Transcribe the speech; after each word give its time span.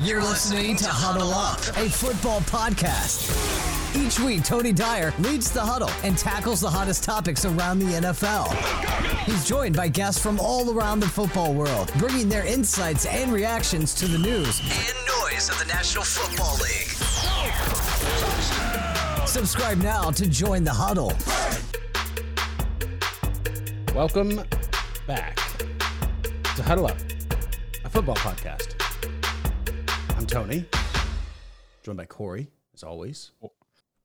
You're 0.00 0.20
listening 0.20 0.74
to 0.76 0.88
Huddle 0.88 1.32
Up, 1.32 1.60
a 1.76 1.88
football 1.88 2.40
podcast. 2.40 3.28
Each 3.94 4.18
week, 4.18 4.42
Tony 4.42 4.72
Dyer 4.72 5.14
leads 5.20 5.52
the 5.52 5.60
huddle 5.60 5.90
and 6.02 6.18
tackles 6.18 6.60
the 6.60 6.70
hottest 6.70 7.04
topics 7.04 7.44
around 7.44 7.78
the 7.78 7.86
NFL. 7.86 8.52
He's 9.24 9.46
joined 9.46 9.76
by 9.76 9.86
guests 9.86 10.20
from 10.20 10.40
all 10.40 10.76
around 10.76 10.98
the 10.98 11.08
football 11.08 11.54
world, 11.54 11.92
bringing 11.98 12.28
their 12.28 12.44
insights 12.44 13.06
and 13.06 13.32
reactions 13.32 13.94
to 13.94 14.08
the 14.08 14.18
news 14.18 14.58
and 14.60 14.96
noise 15.22 15.48
of 15.48 15.60
the 15.60 15.66
National 15.66 16.02
Football 16.02 16.56
League. 16.56 16.88
Subscribe 19.28 19.78
now 19.78 20.10
to 20.10 20.28
join 20.28 20.64
the 20.64 20.74
huddle. 20.74 21.12
Welcome 23.94 24.42
back 25.06 25.36
to 26.56 26.62
Huddle 26.64 26.88
Up, 26.88 26.98
a 27.84 27.90
football 27.90 28.16
podcast. 28.16 28.77
Tony, 30.28 30.66
joined 31.82 31.96
by 31.96 32.04
Corey, 32.04 32.48
as 32.74 32.82
always. 32.82 33.30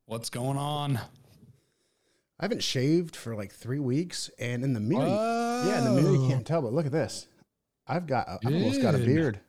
What's 0.05 0.29
going 0.29 0.57
on? 0.57 0.97
I 0.97 2.45
haven't 2.45 2.63
shaved 2.63 3.15
for 3.15 3.35
like 3.35 3.51
three 3.51 3.79
weeks, 3.79 4.29
and 4.39 4.63
in 4.63 4.71
the 4.73 4.79
mirror, 4.79 5.05
yeah, 5.05 5.79
in 5.79 5.83
the 5.83 6.01
mirror 6.01 6.15
you 6.15 6.29
can't 6.29 6.47
tell, 6.47 6.61
but 6.61 6.71
look 6.71 6.85
at 6.85 6.93
this. 6.93 7.27
I've 7.87 8.07
got, 8.07 8.29
I've 8.29 8.53
almost 8.53 8.81
got 8.81 8.95
a 8.95 8.99
beard. 8.99 9.41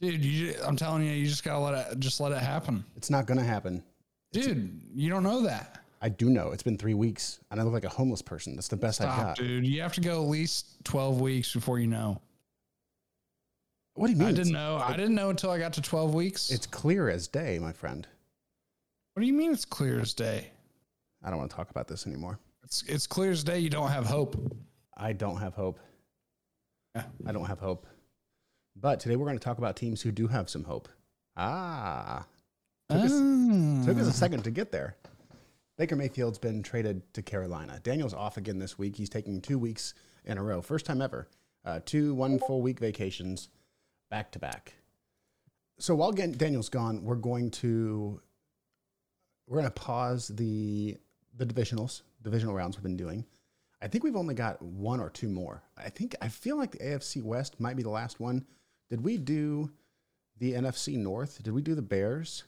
Dude, 0.00 0.24
you, 0.24 0.54
I'm 0.64 0.76
telling 0.76 1.04
you, 1.04 1.12
you 1.12 1.26
just 1.26 1.44
gotta 1.44 1.60
let 1.60 1.92
it, 1.92 2.00
just 2.00 2.18
let 2.20 2.32
it 2.32 2.38
happen. 2.38 2.84
It's 2.96 3.08
not 3.08 3.26
gonna 3.26 3.44
happen. 3.44 3.84
Dude, 4.32 4.80
you 4.92 5.08
don't 5.08 5.22
know 5.22 5.42
that. 5.42 5.78
I 6.02 6.08
do 6.08 6.28
know. 6.30 6.50
It's 6.50 6.64
been 6.64 6.76
three 6.76 6.94
weeks, 6.94 7.38
and 7.52 7.60
I 7.60 7.62
look 7.62 7.72
like 7.72 7.84
a 7.84 7.88
homeless 7.88 8.22
person. 8.22 8.56
That's 8.56 8.68
the 8.68 8.76
best 8.76 9.00
I've 9.00 9.12
Stop, 9.12 9.22
got. 9.24 9.36
dude. 9.36 9.64
You 9.64 9.82
have 9.82 9.94
to 9.94 10.00
go 10.00 10.22
at 10.22 10.28
least 10.28 10.84
12 10.84 11.20
weeks 11.20 11.52
before 11.52 11.78
you 11.78 11.86
know. 11.86 12.20
What 13.96 14.06
do 14.08 14.12
you 14.12 14.18
mean? 14.18 14.28
I 14.28 14.32
didn't 14.32 14.52
know. 14.52 14.76
I 14.76 14.94
didn't 14.96 15.14
know 15.14 15.30
until 15.30 15.50
I 15.50 15.58
got 15.58 15.72
to 15.74 15.82
12 15.82 16.14
weeks. 16.14 16.50
It's 16.50 16.66
clear 16.66 17.08
as 17.08 17.26
day, 17.28 17.58
my 17.58 17.72
friend. 17.72 18.06
what 19.14 19.20
do 19.22 19.26
you 19.26 19.32
mean 19.32 19.52
it's 19.52 19.64
clear 19.64 20.00
as 20.00 20.12
day? 20.14 20.50
I 21.24 21.30
don't 21.30 21.38
want 21.38 21.50
to 21.50 21.56
talk 21.56 21.70
about 21.70 21.88
this 21.88 22.06
anymore. 22.06 22.38
It's 22.62 22.82
it's 22.86 23.06
clear 23.06 23.30
as 23.30 23.42
day. 23.42 23.58
You 23.58 23.70
don't 23.70 23.88
have 23.90 24.04
hope. 24.06 24.36
I 24.96 25.12
don't 25.12 25.38
have 25.38 25.54
hope. 25.54 25.80
Yeah. 26.94 27.04
I 27.26 27.32
don't 27.32 27.46
have 27.46 27.58
hope. 27.58 27.86
But 28.76 29.00
today 29.00 29.16
we're 29.16 29.24
going 29.26 29.38
to 29.38 29.44
talk 29.44 29.58
about 29.58 29.76
teams 29.76 30.02
who 30.02 30.12
do 30.12 30.26
have 30.28 30.50
some 30.50 30.64
hope. 30.64 30.88
Ah, 31.36 32.26
took 32.90 32.98
us, 33.04 33.10
took 33.86 33.96
Ah. 33.96 34.00
us 34.00 34.06
a 34.08 34.12
second 34.12 34.42
to 34.44 34.50
get 34.50 34.70
there. 34.72 34.96
Baker 35.78 35.96
Mayfield's 35.96 36.38
been 36.38 36.62
traded 36.62 37.02
to 37.14 37.22
Carolina. 37.22 37.80
Daniel's 37.82 38.14
off 38.14 38.36
again 38.36 38.58
this 38.58 38.78
week. 38.78 38.96
He's 38.96 39.08
taking 39.10 39.40
two 39.40 39.58
weeks 39.58 39.94
in 40.24 40.38
a 40.38 40.42
row, 40.42 40.60
first 40.60 40.84
time 40.86 41.00
ever. 41.02 41.28
Uh, 41.64 41.80
two 41.84 42.14
one 42.14 42.38
full 42.38 42.60
week 42.62 42.78
vacations 42.78 43.48
back 44.10 44.32
to 44.32 44.38
back. 44.38 44.74
So 45.78 45.94
while 45.94 46.12
Gan- 46.12 46.32
Daniel's 46.32 46.68
gone, 46.68 47.04
we're 47.04 47.16
going 47.16 47.50
to 47.52 48.20
we're 49.46 49.58
going 49.58 49.70
to 49.70 49.80
pause 49.80 50.28
the 50.28 50.96
the 51.36 51.46
divisionals, 51.46 52.02
divisional 52.22 52.54
rounds 52.54 52.76
we've 52.76 52.82
been 52.82 52.96
doing. 52.96 53.24
I 53.82 53.88
think 53.88 54.04
we've 54.04 54.16
only 54.16 54.34
got 54.34 54.60
one 54.62 55.00
or 55.00 55.10
two 55.10 55.28
more. 55.28 55.62
I 55.76 55.90
think 55.90 56.16
I 56.20 56.28
feel 56.28 56.56
like 56.56 56.72
the 56.72 56.78
AFC 56.78 57.22
West 57.22 57.60
might 57.60 57.76
be 57.76 57.82
the 57.82 57.90
last 57.90 58.18
one. 58.20 58.46
Did 58.88 59.02
we 59.02 59.18
do 59.18 59.70
the 60.38 60.54
NFC 60.54 60.96
North? 60.96 61.42
Did 61.42 61.52
we 61.52 61.62
do 61.62 61.74
the 61.74 61.82
Bears? 61.82 62.44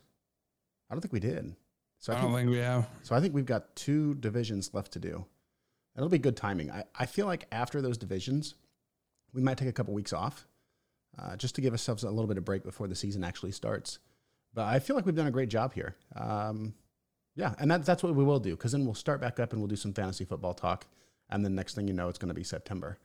I 0.89 0.95
don't 0.95 1.01
think 1.01 1.13
we 1.13 1.21
did. 1.21 1.55
So 1.99 2.15
I 2.15 2.21
don't 2.21 2.33
think 2.33 2.49
we 2.49 2.59
have. 2.59 2.89
so 3.03 3.15
I 3.15 3.21
think 3.21 3.35
we've 3.35 3.45
got 3.45 3.75
two 3.77 4.15
divisions 4.15 4.73
left 4.73 4.93
to 4.93 4.99
do. 4.99 5.27
It'll 5.97 6.09
be 6.09 6.19
good 6.19 6.37
timing. 6.37 6.71
I, 6.71 6.85
I 6.95 7.07
feel 7.07 7.27
like 7.27 7.47
after 7.51 7.83
those 7.83 7.99
divisions, 7.99 8.55
we 9.35 9.43
might 9.43 9.59
take 9.59 9.69
a 9.69 9.73
couple 9.73 9.93
weeks 9.93 10.13
off 10.13 10.47
uh, 11.19 11.37
just 11.37 11.55
to 11.55 11.61
give 11.61 11.73
ourselves 11.73 12.03
a 12.03 12.11
little 12.11 12.27
bit 12.27 12.39
of 12.39 12.45
break 12.45 12.65
before 12.65 12.89
the 12.89 12.95
season 12.95 13.23
actually 13.25 13.53
starts. 13.53 13.99
But 14.55 14.67
I 14.67 14.79
feel 14.79 14.97
like 14.97 15.07
we've 15.07 15.15
done 15.15 15.27
a 15.27 15.33
great 15.33 15.49
job 15.49 15.75
here. 15.75 15.95
Um, 16.17 16.75
yeah, 17.37 17.55
and 17.59 17.71
that, 17.71 17.85
that's 17.85 18.03
what 18.03 18.15
we 18.15 18.25
will 18.25 18.41
do 18.41 18.57
because 18.57 18.73
then 18.73 18.85
we'll 18.85 18.95
start 18.95 19.21
back 19.21 19.39
up 19.39 19.53
and 19.53 19.61
we'll 19.61 19.69
do 19.69 19.77
some 19.77 19.93
fantasy 19.93 20.25
football 20.25 20.55
talk. 20.55 20.87
And 21.31 21.45
then 21.45 21.55
next 21.55 21.75
thing 21.75 21.87
you 21.87 21.95
know, 21.95 22.09
it's 22.09 22.19
going 22.19 22.29
to 22.29 22.35
be 22.35 22.43
September. 22.43 22.99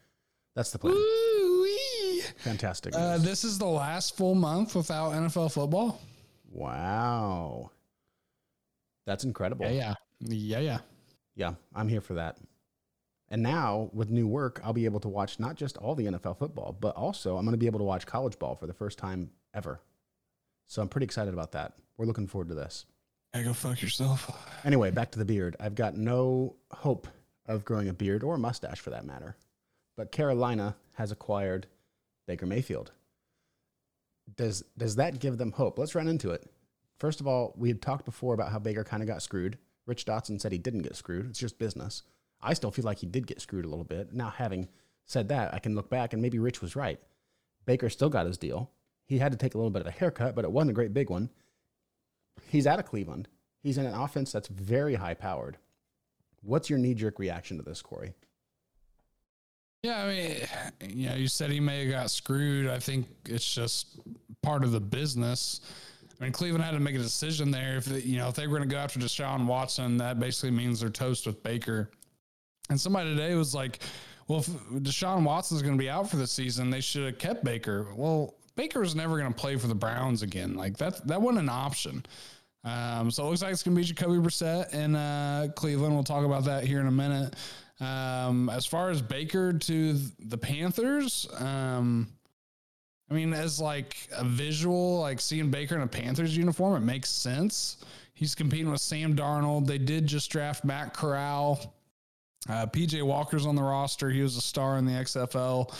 That's 0.55 0.72
the 0.72 0.79
plan. 0.79 0.94
Woo-wee. 0.94 2.22
Fantastic. 2.38 2.95
Uh, 2.95 3.17
this 3.17 3.44
is 3.44 3.57
the 3.57 3.66
last 3.66 4.16
full 4.16 4.33
month 4.35 4.75
without 4.75 5.11
NFL 5.13 5.51
football. 5.51 6.01
wow. 6.51 7.69
That's 9.06 9.25
incredible. 9.25 9.66
Yeah, 9.66 9.95
yeah, 10.22 10.57
yeah, 10.57 10.59
yeah. 10.59 10.77
Yeah, 11.35 11.53
I'm 11.75 11.89
here 11.89 12.00
for 12.00 12.13
that. 12.13 12.38
And 13.33 13.41
now 13.41 13.89
with 13.94 14.11
new 14.11 14.27
work, 14.27 14.61
I'll 14.63 14.73
be 14.73 14.85
able 14.85 14.99
to 14.99 15.09
watch 15.09 15.39
not 15.39 15.55
just 15.55 15.75
all 15.77 15.95
the 15.95 16.05
NFL 16.05 16.38
football, 16.38 16.77
but 16.79 16.95
also 16.95 17.35
I'm 17.35 17.45
going 17.45 17.53
to 17.53 17.57
be 17.57 17.66
able 17.66 17.79
to 17.79 17.83
watch 17.83 18.05
college 18.05 18.38
ball 18.38 18.53
for 18.53 18.67
the 18.67 18.75
first 18.75 18.99
time 18.99 19.31
ever. 19.55 19.81
So 20.67 20.83
I'm 20.83 20.88
pretty 20.88 21.05
excited 21.05 21.33
about 21.33 21.51
that. 21.53 21.73
We're 21.97 22.05
looking 22.05 22.27
forward 22.27 22.49
to 22.49 22.53
this. 22.53 22.85
Hey, 23.33 23.44
go 23.44 23.53
fuck 23.53 23.81
yourself. 23.81 24.31
Anyway, 24.63 24.91
back 24.91 25.09
to 25.13 25.19
the 25.19 25.25
beard. 25.25 25.55
I've 25.59 25.73
got 25.73 25.97
no 25.97 26.57
hope 26.69 27.07
of 27.47 27.66
growing 27.66 27.89
a 27.89 27.94
beard 27.94 28.23
or 28.23 28.35
a 28.35 28.38
mustache 28.38 28.79
for 28.79 28.91
that 28.91 29.03
matter. 29.03 29.35
But 29.97 30.11
Carolina 30.11 30.75
has 30.91 31.11
acquired 31.11 31.65
Baker 32.27 32.45
Mayfield. 32.45 32.91
Does 34.38 34.63
does 34.77 34.97
that 34.97 35.19
give 35.19 35.39
them 35.39 35.53
hope? 35.53 35.79
Let's 35.79 35.95
run 35.95 36.07
into 36.07 36.29
it. 36.29 36.45
First 37.00 37.19
of 37.19 37.25
all, 37.25 37.55
we 37.57 37.69
had 37.69 37.81
talked 37.81 38.05
before 38.05 38.35
about 38.35 38.51
how 38.51 38.59
Baker 38.59 38.83
kind 38.83 39.01
of 39.01 39.09
got 39.09 39.23
screwed. 39.23 39.57
Rich 39.88 40.05
Dotson 40.05 40.39
said 40.39 40.51
he 40.51 40.59
didn't 40.59 40.83
get 40.83 40.95
screwed. 40.95 41.31
It's 41.31 41.39
just 41.39 41.57
business. 41.57 42.03
I 42.43 42.53
still 42.53 42.71
feel 42.71 42.85
like 42.85 42.99
he 42.99 43.07
did 43.07 43.27
get 43.27 43.41
screwed 43.41 43.65
a 43.65 43.69
little 43.69 43.85
bit. 43.85 44.13
Now, 44.13 44.29
having 44.29 44.67
said 45.05 45.29
that, 45.29 45.53
I 45.53 45.59
can 45.59 45.75
look 45.75 45.89
back 45.89 46.13
and 46.13 46.21
maybe 46.21 46.39
Rich 46.39 46.61
was 46.61 46.75
right. 46.75 46.99
Baker 47.65 47.89
still 47.89 48.09
got 48.09 48.25
his 48.25 48.37
deal. 48.37 48.71
He 49.05 49.17
had 49.17 49.31
to 49.31 49.37
take 49.37 49.53
a 49.53 49.57
little 49.57 49.71
bit 49.71 49.81
of 49.81 49.87
a 49.87 49.91
haircut, 49.91 50.35
but 50.35 50.45
it 50.45 50.51
wasn't 50.51 50.71
a 50.71 50.73
great 50.73 50.93
big 50.93 51.09
one. 51.09 51.29
He's 52.49 52.67
out 52.67 52.79
of 52.79 52.85
Cleveland. 52.85 53.27
He's 53.61 53.77
in 53.77 53.85
an 53.85 53.93
offense 53.93 54.31
that's 54.31 54.47
very 54.47 54.95
high 54.95 55.13
powered. 55.13 55.57
What's 56.41 56.69
your 56.69 56.79
knee 56.79 56.93
jerk 56.93 57.19
reaction 57.19 57.57
to 57.57 57.63
this, 57.63 57.81
Corey? 57.81 58.13
Yeah, 59.83 60.03
I 60.03 60.07
mean, 60.07 60.37
you 60.95 61.09
know, 61.09 61.15
you 61.15 61.27
said 61.27 61.51
he 61.51 61.59
may 61.59 61.83
have 61.85 61.91
got 61.91 62.11
screwed. 62.11 62.67
I 62.67 62.79
think 62.79 63.07
it's 63.25 63.53
just 63.53 63.99
part 64.41 64.63
of 64.63 64.71
the 64.71 64.79
business. 64.79 65.61
I 66.19 66.23
mean, 66.23 66.31
Cleveland 66.31 66.63
had 66.63 66.71
to 66.71 66.79
make 66.79 66.95
a 66.95 66.99
decision 66.99 67.51
there. 67.51 67.77
If 67.77 67.85
they, 67.85 67.99
you 67.99 68.17
know, 68.17 68.29
if 68.29 68.35
they 68.35 68.47
were 68.47 68.57
going 68.57 68.69
to 68.69 68.73
go 68.73 68.79
after 68.79 68.99
Deshaun 68.99 69.45
Watson, 69.45 69.97
that 69.97 70.19
basically 70.19 70.51
means 70.51 70.79
they're 70.79 70.89
toast 70.89 71.25
with 71.25 71.43
Baker. 71.43 71.91
And 72.73 72.81
somebody 72.81 73.16
today 73.16 73.35
was 73.35 73.53
like, 73.53 73.79
"Well, 74.28 74.39
if 74.39 74.47
Deshaun 74.47 75.23
Watson's 75.23 75.61
going 75.61 75.75
to 75.75 75.79
be 75.79 75.89
out 75.89 76.09
for 76.09 76.17
the 76.17 76.28
season, 76.28 76.69
they 76.69 76.81
should 76.81 77.06
have 77.06 77.19
kept 77.19 77.44
Baker." 77.44 77.88
Well, 77.95 78.34
Baker's 78.56 78.95
never 78.95 79.17
going 79.17 79.31
to 79.31 79.39
play 79.39 79.56
for 79.57 79.67
the 79.67 79.75
Browns 79.75 80.22
again. 80.22 80.56
Like 80.56 80.78
that, 80.78 81.06
that 81.07 81.22
wasn't 81.22 81.44
an 81.44 81.50
option. 81.50 82.03
Um, 82.63 83.12
so 83.12 83.25
it 83.25 83.29
looks 83.29 83.41
like 83.41 83.51
it's 83.51 83.63
going 83.63 83.75
to 83.75 83.81
be 83.81 83.85
Jacoby 83.85 84.17
Brissett 84.17 84.73
in 84.73 84.95
uh, 84.95 85.47
Cleveland. 85.56 85.94
We'll 85.94 86.03
talk 86.03 86.25
about 86.25 86.45
that 86.45 86.63
here 86.63 86.79
in 86.79 86.88
a 86.88 86.91
minute. 86.91 87.35
Um, 87.79 88.50
as 88.50 88.66
far 88.66 88.89
as 88.89 89.01
Baker 89.01 89.53
to 89.53 90.00
the 90.19 90.38
Panthers, 90.38 91.28
um, 91.39 92.07
I 93.09 93.13
mean, 93.13 93.33
as 93.33 93.59
like 93.59 93.97
a 94.17 94.23
visual, 94.23 95.00
like 95.00 95.19
seeing 95.19 95.51
Baker 95.51 95.75
in 95.75 95.81
a 95.81 95.88
Panthers 95.88 96.38
uniform, 96.38 96.81
it 96.81 96.85
makes 96.85 97.09
sense. 97.09 97.78
He's 98.13 98.35
competing 98.35 98.72
with 98.72 98.81
Sam 98.81 99.16
Darnold. 99.16 99.67
They 99.67 99.79
did 99.79 100.07
just 100.07 100.31
draft 100.31 100.63
Matt 100.63 100.94
Corral. 100.94 101.73
Uh, 102.49 102.65
PJ 102.65 103.01
Walker's 103.03 103.45
on 103.45 103.55
the 103.55 103.63
roster. 103.63 104.09
He 104.09 104.21
was 104.21 104.35
a 104.35 104.41
star 104.41 104.77
in 104.77 104.85
the 104.85 104.91
XFL. 104.91 105.73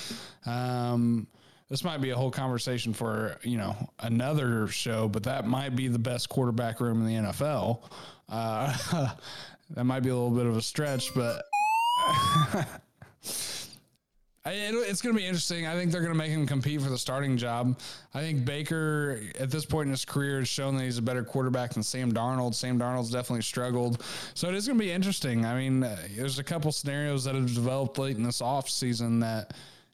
Um, 0.48 1.28
this 1.70 1.84
might 1.84 2.02
be 2.02 2.12
a 2.12 2.16
whole 2.16 2.32
conversation 2.32 2.94
for 2.94 3.38
you 3.44 3.58
know 3.58 3.76
another 4.00 4.68
show, 4.68 5.08
but 5.08 5.24
that 5.24 5.48
might 5.48 5.76
be 5.76 5.88
the 5.88 6.00
best 6.00 6.30
quarterback 6.30 6.80
room 6.80 7.02
in 7.02 7.08
the 7.08 7.32
NFL. 7.32 7.84
Uh, 8.30 9.10
that 9.72 9.84
might 9.84 10.02
be 10.02 10.10
a 10.10 10.16
little 10.16 10.30
bit 10.30 10.46
of 10.46 10.56
a 10.56 10.62
stretch, 10.62 11.14
but 11.14 11.44
it, 14.52 14.76
it's 14.90 15.02
going 15.02 15.16
to 15.16 15.20
be 15.20 15.26
interesting. 15.26 15.66
I 15.68 15.76
think 15.76 15.92
they're 15.92 16.02
going 16.02 16.14
to 16.14 16.18
make 16.18 16.32
him 16.32 16.46
compete 16.46 16.82
for 16.82 16.90
the 16.90 16.98
starting 16.98 17.38
job. 17.38 17.80
I 18.14 18.20
think 18.20 18.44
Baker, 18.44 19.22
at 19.40 19.50
this 19.50 19.66
point 19.66 19.88
in 19.88 19.92
his 19.92 20.04
career, 20.04 20.40
has 20.40 20.50
shown 20.50 20.76
that 20.78 20.84
he's 20.84 20.98
a 20.98 21.02
better 21.02 21.24
quarterback 21.24 21.74
than 21.74 21.84
Sam 21.84 22.12
Darnold. 22.12 22.54
Sam 22.54 22.78
Darnold's 22.78 23.10
definitely 23.10 23.44
struggled. 23.44 24.04
So 24.34 24.50
it 24.50 24.56
is 24.56 24.68
going 24.68 24.78
to 24.78 24.84
be 24.84 24.92
interesting. 24.92 25.46
I 25.46 25.58
mean, 25.58 25.84
uh, 25.84 25.98
there's 26.16 26.40
a 26.40 26.44
couple 26.44 26.72
scenarios 26.72 27.24
that 27.24 27.36
have 27.36 27.54
developed 27.54 27.98
late 27.98 28.18
in 28.18 28.24
this 28.24 28.42
offseason 28.42 29.22
that, 29.22 29.54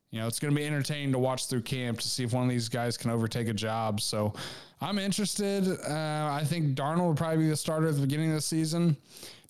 you 0.09 0.19
know, 0.19 0.27
it's 0.27 0.39
going 0.39 0.53
to 0.53 0.59
be 0.59 0.65
entertaining 0.65 1.11
to 1.11 1.19
watch 1.19 1.45
through 1.45 1.61
camp 1.61 1.99
to 1.99 2.07
see 2.07 2.23
if 2.23 2.33
one 2.33 2.43
of 2.43 2.49
these 2.49 2.69
guys 2.69 2.97
can 2.97 3.11
overtake 3.11 3.47
a 3.47 3.53
job. 3.53 4.01
So 4.01 4.33
I'm 4.81 4.97
interested. 4.97 5.67
Uh, 5.67 6.29
I 6.31 6.43
think 6.43 6.75
Darnold 6.75 7.09
would 7.09 7.17
probably 7.17 7.43
be 7.43 7.49
the 7.49 7.55
starter 7.55 7.87
at 7.87 7.95
the 7.95 8.01
beginning 8.01 8.29
of 8.29 8.35
the 8.35 8.41
season 8.41 8.97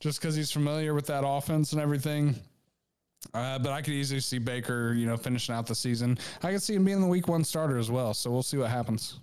just 0.02 0.20
because 0.20 0.36
he's 0.36 0.52
familiar 0.52 0.94
with 0.94 1.06
that 1.08 1.24
offense 1.26 1.72
and 1.72 1.82
everything. 1.82 2.36
Uh, 3.34 3.60
but 3.60 3.72
I 3.72 3.82
could 3.82 3.94
easily 3.94 4.22
see 4.22 4.40
Baker, 4.40 4.94
you 4.94 5.06
know, 5.06 5.18
finishing 5.18 5.54
out 5.54 5.68
the 5.68 5.76
season. 5.76 6.18
I 6.42 6.52
could 6.52 6.64
see 6.64 6.76
him 6.76 6.86
being 6.86 7.02
the 7.02 7.08
week 7.08 7.28
one 7.28 7.44
starter 7.44 7.78
as 7.78 7.92
well. 7.92 8.14
So 8.14 8.32
we'll 8.32 8.44
see 8.44 8.58
what 8.58 8.70
happens. 8.70 9.20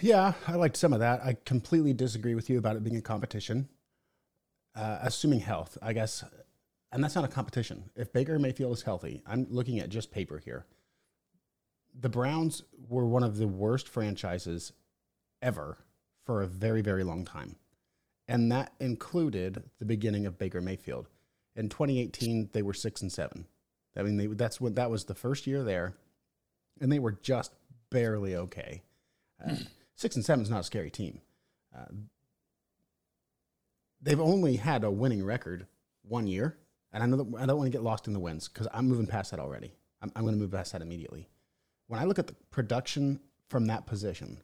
Yeah, 0.00 0.34
I 0.46 0.56
liked 0.56 0.76
some 0.76 0.92
of 0.92 1.00
that. 1.00 1.24
I 1.24 1.36
completely 1.44 1.92
disagree 1.92 2.34
with 2.34 2.50
you 2.50 2.58
about 2.58 2.76
it 2.76 2.84
being 2.84 2.96
a 2.96 3.02
competition. 3.02 3.68
Uh, 4.74 4.98
assuming 5.02 5.40
health, 5.40 5.76
I 5.82 5.92
guess, 5.92 6.24
and 6.92 7.02
that's 7.02 7.16
not 7.16 7.24
a 7.24 7.28
competition. 7.28 7.90
If 7.96 8.12
Baker 8.12 8.38
Mayfield 8.38 8.72
is 8.72 8.82
healthy, 8.82 9.20
I'm 9.26 9.46
looking 9.50 9.80
at 9.80 9.88
just 9.88 10.12
paper 10.12 10.38
here. 10.38 10.64
The 11.98 12.08
Browns 12.08 12.62
were 12.88 13.04
one 13.04 13.24
of 13.24 13.36
the 13.38 13.48
worst 13.48 13.88
franchises 13.88 14.72
ever 15.42 15.78
for 16.24 16.40
a 16.40 16.46
very, 16.46 16.82
very 16.82 17.02
long 17.02 17.24
time. 17.24 17.56
And 18.28 18.50
that 18.52 18.72
included 18.78 19.64
the 19.80 19.84
beginning 19.84 20.24
of 20.24 20.38
Baker 20.38 20.60
Mayfield. 20.60 21.08
In 21.56 21.68
2018, 21.68 22.50
they 22.52 22.62
were 22.62 22.74
six 22.74 23.02
and 23.02 23.12
seven. 23.12 23.46
I 23.96 24.02
mean, 24.02 24.16
they, 24.16 24.26
that's 24.26 24.60
what 24.60 24.76
that 24.76 24.90
was 24.90 25.04
the 25.04 25.14
first 25.14 25.46
year 25.46 25.64
there, 25.64 25.94
and 26.80 26.92
they 26.92 26.98
were 26.98 27.12
just 27.12 27.52
barely 27.90 28.36
okay. 28.36 28.82
Uh, 29.44 29.56
six 29.96 30.16
and 30.16 30.24
seven 30.24 30.42
is 30.42 30.50
not 30.50 30.60
a 30.60 30.64
scary 30.64 30.90
team. 30.90 31.20
Uh, 31.76 31.86
they've 34.00 34.20
only 34.20 34.56
had 34.56 34.84
a 34.84 34.90
winning 34.90 35.24
record 35.24 35.66
one 36.02 36.26
year, 36.26 36.56
and 36.92 37.02
I 37.02 37.06
know 37.06 37.16
that 37.16 37.42
I 37.42 37.46
don't 37.46 37.58
want 37.58 37.66
to 37.66 37.76
get 37.76 37.82
lost 37.82 38.06
in 38.06 38.12
the 38.12 38.20
wins 38.20 38.48
because 38.48 38.68
I'm 38.72 38.88
moving 38.88 39.06
past 39.06 39.32
that 39.32 39.40
already. 39.40 39.74
I'm, 40.00 40.12
I'm 40.14 40.22
going 40.22 40.34
to 40.34 40.40
move 40.40 40.52
past 40.52 40.72
that 40.72 40.82
immediately. 40.82 41.28
When 41.88 42.00
I 42.00 42.04
look 42.04 42.18
at 42.18 42.28
the 42.28 42.34
production 42.50 43.20
from 43.48 43.66
that 43.66 43.86
position, 43.86 44.40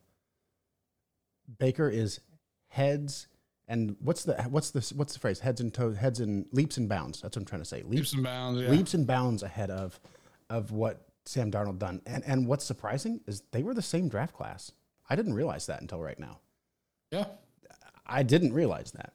Baker 1.59 1.89
is 1.89 2.21
heads 2.69 3.29
and 3.69 3.97
what's 4.01 4.25
the 4.25 4.35
what's 4.45 4.71
the 4.71 4.81
what's 4.95 5.13
the 5.13 5.19
phrase 5.19 5.41
heads 5.41 5.61
and 5.61 5.73
toes 5.73 5.97
heads 5.97 6.21
and 6.21 6.47
leaps 6.53 6.77
and 6.77 6.89
bounds. 6.89 7.21
That's 7.21 7.37
what 7.37 7.43
I'm 7.43 7.47
trying 7.47 7.63
to 7.63 7.69
say. 7.69 7.83
Leaps 7.83 8.13
and 8.13 8.23
bounds. 8.23 8.61
Yeah. 8.61 8.69
leaps 8.71 8.95
and 8.95 9.07
bounds 9.07 9.43
ahead 9.43 9.71
of 9.71 9.99
of 10.49 10.71
what 10.73 11.07
Sam 11.25 11.51
Darnold 11.51 11.79
done. 11.79 12.01
And 12.07 12.23
and 12.27 12.47
what's 12.47 12.65
surprising 12.65 13.21
is 13.27 13.43
they 13.53 13.63
were 13.63 13.75
the 13.75 13.83
same 13.83 14.09
draft 14.09 14.35
class. 14.35 14.73
I 15.09 15.17
didn't 15.17 15.35
realize 15.35 15.67
that 15.67 15.81
until 15.81 16.01
right 16.01 16.19
now. 16.19 16.41
Yeah. 17.11 17.27
I 18.07 18.23
didn't 18.23 18.53
realize 18.53 18.93
that. 18.93 19.15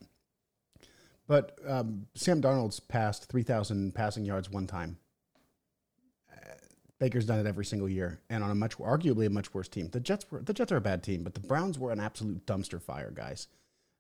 But 1.27 1.57
um, 1.65 2.07
Sam 2.15 2.41
Darnold's 2.41 2.79
passed 2.81 3.29
3,000 3.29 3.93
passing 3.93 4.25
yards 4.25 4.49
one 4.49 4.67
time. 4.67 4.97
Baker's 6.99 7.25
done 7.25 7.39
it 7.39 7.47
every 7.47 7.65
single 7.65 7.89
year, 7.89 8.19
and 8.29 8.43
on 8.43 8.51
a 8.51 8.55
much, 8.55 8.77
arguably 8.77 9.25
a 9.25 9.29
much 9.29 9.55
worse 9.55 9.67
team. 9.67 9.89
The 9.91 9.99
Jets 9.99 10.29
were 10.29 10.39
the 10.43 10.53
Jets 10.53 10.71
are 10.71 10.77
a 10.77 10.81
bad 10.81 11.01
team, 11.01 11.23
but 11.23 11.33
the 11.33 11.39
Browns 11.39 11.79
were 11.79 11.91
an 11.91 11.99
absolute 11.99 12.45
dumpster 12.45 12.79
fire, 12.79 13.09
guys. 13.09 13.47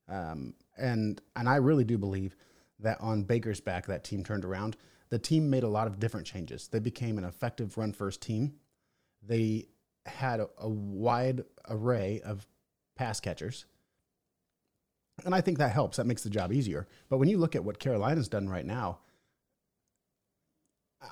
Um, 0.07 0.53
and 0.77 1.21
and 1.35 1.47
I 1.47 1.55
really 1.57 1.83
do 1.83 1.97
believe 1.97 2.35
that 2.79 2.99
on 3.01 3.23
Baker's 3.23 3.61
back, 3.61 3.85
that 3.87 4.03
team 4.03 4.23
turned 4.23 4.45
around. 4.45 4.77
The 5.09 5.19
team 5.19 5.49
made 5.49 5.63
a 5.63 5.67
lot 5.67 5.87
of 5.87 5.99
different 5.99 6.25
changes. 6.25 6.67
They 6.67 6.79
became 6.79 7.17
an 7.17 7.25
effective 7.25 7.77
run 7.77 7.93
first 7.93 8.21
team. 8.21 8.53
They 9.21 9.67
had 10.05 10.39
a, 10.39 10.47
a 10.57 10.69
wide 10.69 11.43
array 11.69 12.21
of 12.23 12.47
pass 12.95 13.19
catchers. 13.19 13.65
And 15.25 15.35
I 15.35 15.41
think 15.41 15.57
that 15.59 15.73
helps. 15.73 15.97
That 15.97 16.07
makes 16.07 16.23
the 16.23 16.29
job 16.29 16.51
easier. 16.51 16.87
But 17.09 17.17
when 17.17 17.29
you 17.29 17.37
look 17.37 17.55
at 17.55 17.63
what 17.63 17.79
Carolina's 17.79 18.29
done 18.29 18.49
right 18.49 18.65
now, 18.65 18.99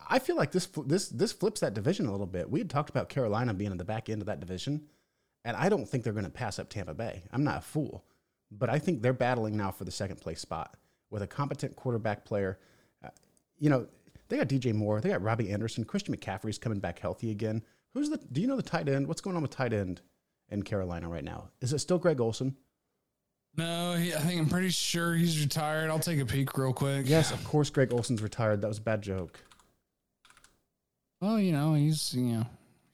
I 0.07 0.19
feel 0.19 0.35
like 0.35 0.51
this 0.51 0.67
this 0.85 1.09
this 1.09 1.31
flips 1.31 1.61
that 1.61 1.73
division 1.73 2.05
a 2.05 2.11
little 2.11 2.27
bit. 2.27 2.49
We 2.49 2.59
had 2.59 2.69
talked 2.69 2.89
about 2.89 3.09
Carolina 3.09 3.53
being 3.53 3.71
at 3.71 3.77
the 3.77 3.85
back 3.85 4.09
end 4.09 4.21
of 4.21 4.27
that 4.27 4.39
division, 4.39 4.85
and 5.43 5.57
I 5.57 5.69
don't 5.69 5.87
think 5.87 6.03
they're 6.03 6.13
going 6.13 6.25
to 6.25 6.31
pass 6.31 6.59
up 6.59 6.69
Tampa 6.69 6.93
Bay. 6.93 7.23
I'm 7.31 7.43
not 7.43 7.57
a 7.57 7.61
fool, 7.61 8.05
but 8.51 8.69
I 8.69 8.79
think 8.79 9.01
they're 9.01 9.13
battling 9.13 9.55
now 9.57 9.71
for 9.71 9.85
the 9.85 9.91
second 9.91 10.21
place 10.21 10.39
spot 10.41 10.75
with 11.09 11.21
a 11.21 11.27
competent 11.27 11.75
quarterback 11.75 12.25
player. 12.25 12.59
Uh, 13.03 13.09
you 13.57 13.69
know, 13.69 13.87
they 14.27 14.37
got 14.37 14.47
DJ 14.47 14.73
Moore, 14.73 15.01
they 15.01 15.09
got 15.09 15.21
Robbie 15.21 15.51
Anderson, 15.51 15.83
Christian 15.83 16.15
McCaffrey's 16.15 16.57
coming 16.57 16.79
back 16.79 16.99
healthy 16.99 17.31
again. 17.31 17.63
Who's 17.93 18.09
the? 18.09 18.17
Do 18.31 18.41
you 18.41 18.47
know 18.47 18.55
the 18.55 18.63
tight 18.63 18.87
end? 18.87 19.07
What's 19.07 19.21
going 19.21 19.35
on 19.35 19.41
with 19.41 19.51
tight 19.51 19.73
end 19.73 20.01
in 20.49 20.63
Carolina 20.63 21.09
right 21.09 21.23
now? 21.23 21.49
Is 21.61 21.73
it 21.73 21.79
still 21.79 21.97
Greg 21.97 22.21
Olsen? 22.21 22.55
No, 23.57 23.95
he, 23.95 24.13
I 24.13 24.19
think 24.19 24.39
I'm 24.39 24.47
pretty 24.47 24.69
sure 24.69 25.15
he's 25.15 25.41
retired. 25.41 25.89
I'll 25.89 25.99
take 25.99 26.19
a 26.19 26.25
peek 26.25 26.55
real 26.55 26.71
quick. 26.71 27.09
Yes, 27.09 27.31
of 27.31 27.43
course, 27.43 27.71
Greg 27.71 27.91
Olsen's 27.91 28.21
retired. 28.21 28.61
That 28.61 28.67
was 28.67 28.77
a 28.77 28.81
bad 28.81 29.01
joke. 29.01 29.39
Well, 31.19 31.39
you 31.39 31.51
know, 31.51 31.73
he's 31.73 32.13
you 32.13 32.21
know 32.21 32.45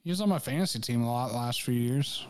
he 0.03 0.09
was 0.09 0.21
on 0.21 0.29
my 0.29 0.39
fantasy 0.39 0.79
team 0.79 1.03
a 1.03 1.11
lot 1.11 1.33
last 1.33 1.61
few 1.63 1.73
years. 1.73 2.25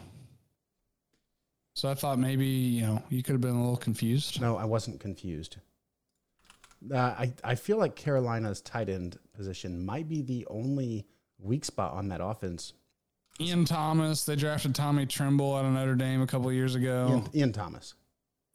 So 1.75 1.89
I 1.89 1.94
thought 1.94 2.18
maybe 2.18 2.48
you 2.48 2.81
know 2.81 3.04
you 3.10 3.22
could 3.22 3.33
have 3.33 3.42
been 3.42 3.56
a 3.56 3.60
little 3.60 3.77
confused. 3.77 4.42
No, 4.42 4.57
I 4.57 4.66
wasn't 4.66 5.00
confused. 5.00 5.57
Uh, 6.92 6.98
I 6.98 7.33
I 7.44 7.56
feel 7.56 7.77
like 7.77 7.95
Carolina's 7.95 8.62
tight 8.62 8.89
end 8.89 9.19
position 9.33 9.86
might 9.86 10.07
be 10.07 10.22
the 10.22 10.48
only 10.50 11.06
weak 11.38 11.66
spot 11.66 11.94
on 11.94 12.07
that 12.10 12.22
offense. 12.24 12.74
Ian 13.39 13.66
Thomas, 13.66 14.24
they 14.25 14.38
drafted 14.38 14.74
Tommy 14.74 15.06
Tremble 15.06 15.54
out 15.56 15.66
of 15.66 15.74
Notre 15.74 15.95
Dame 15.95 16.22
a 16.22 16.27
couple 16.27 16.51
years 16.54 16.75
ago. 16.75 17.07
Ian, 17.10 17.30
Ian 17.36 17.51
Thomas. 17.51 17.95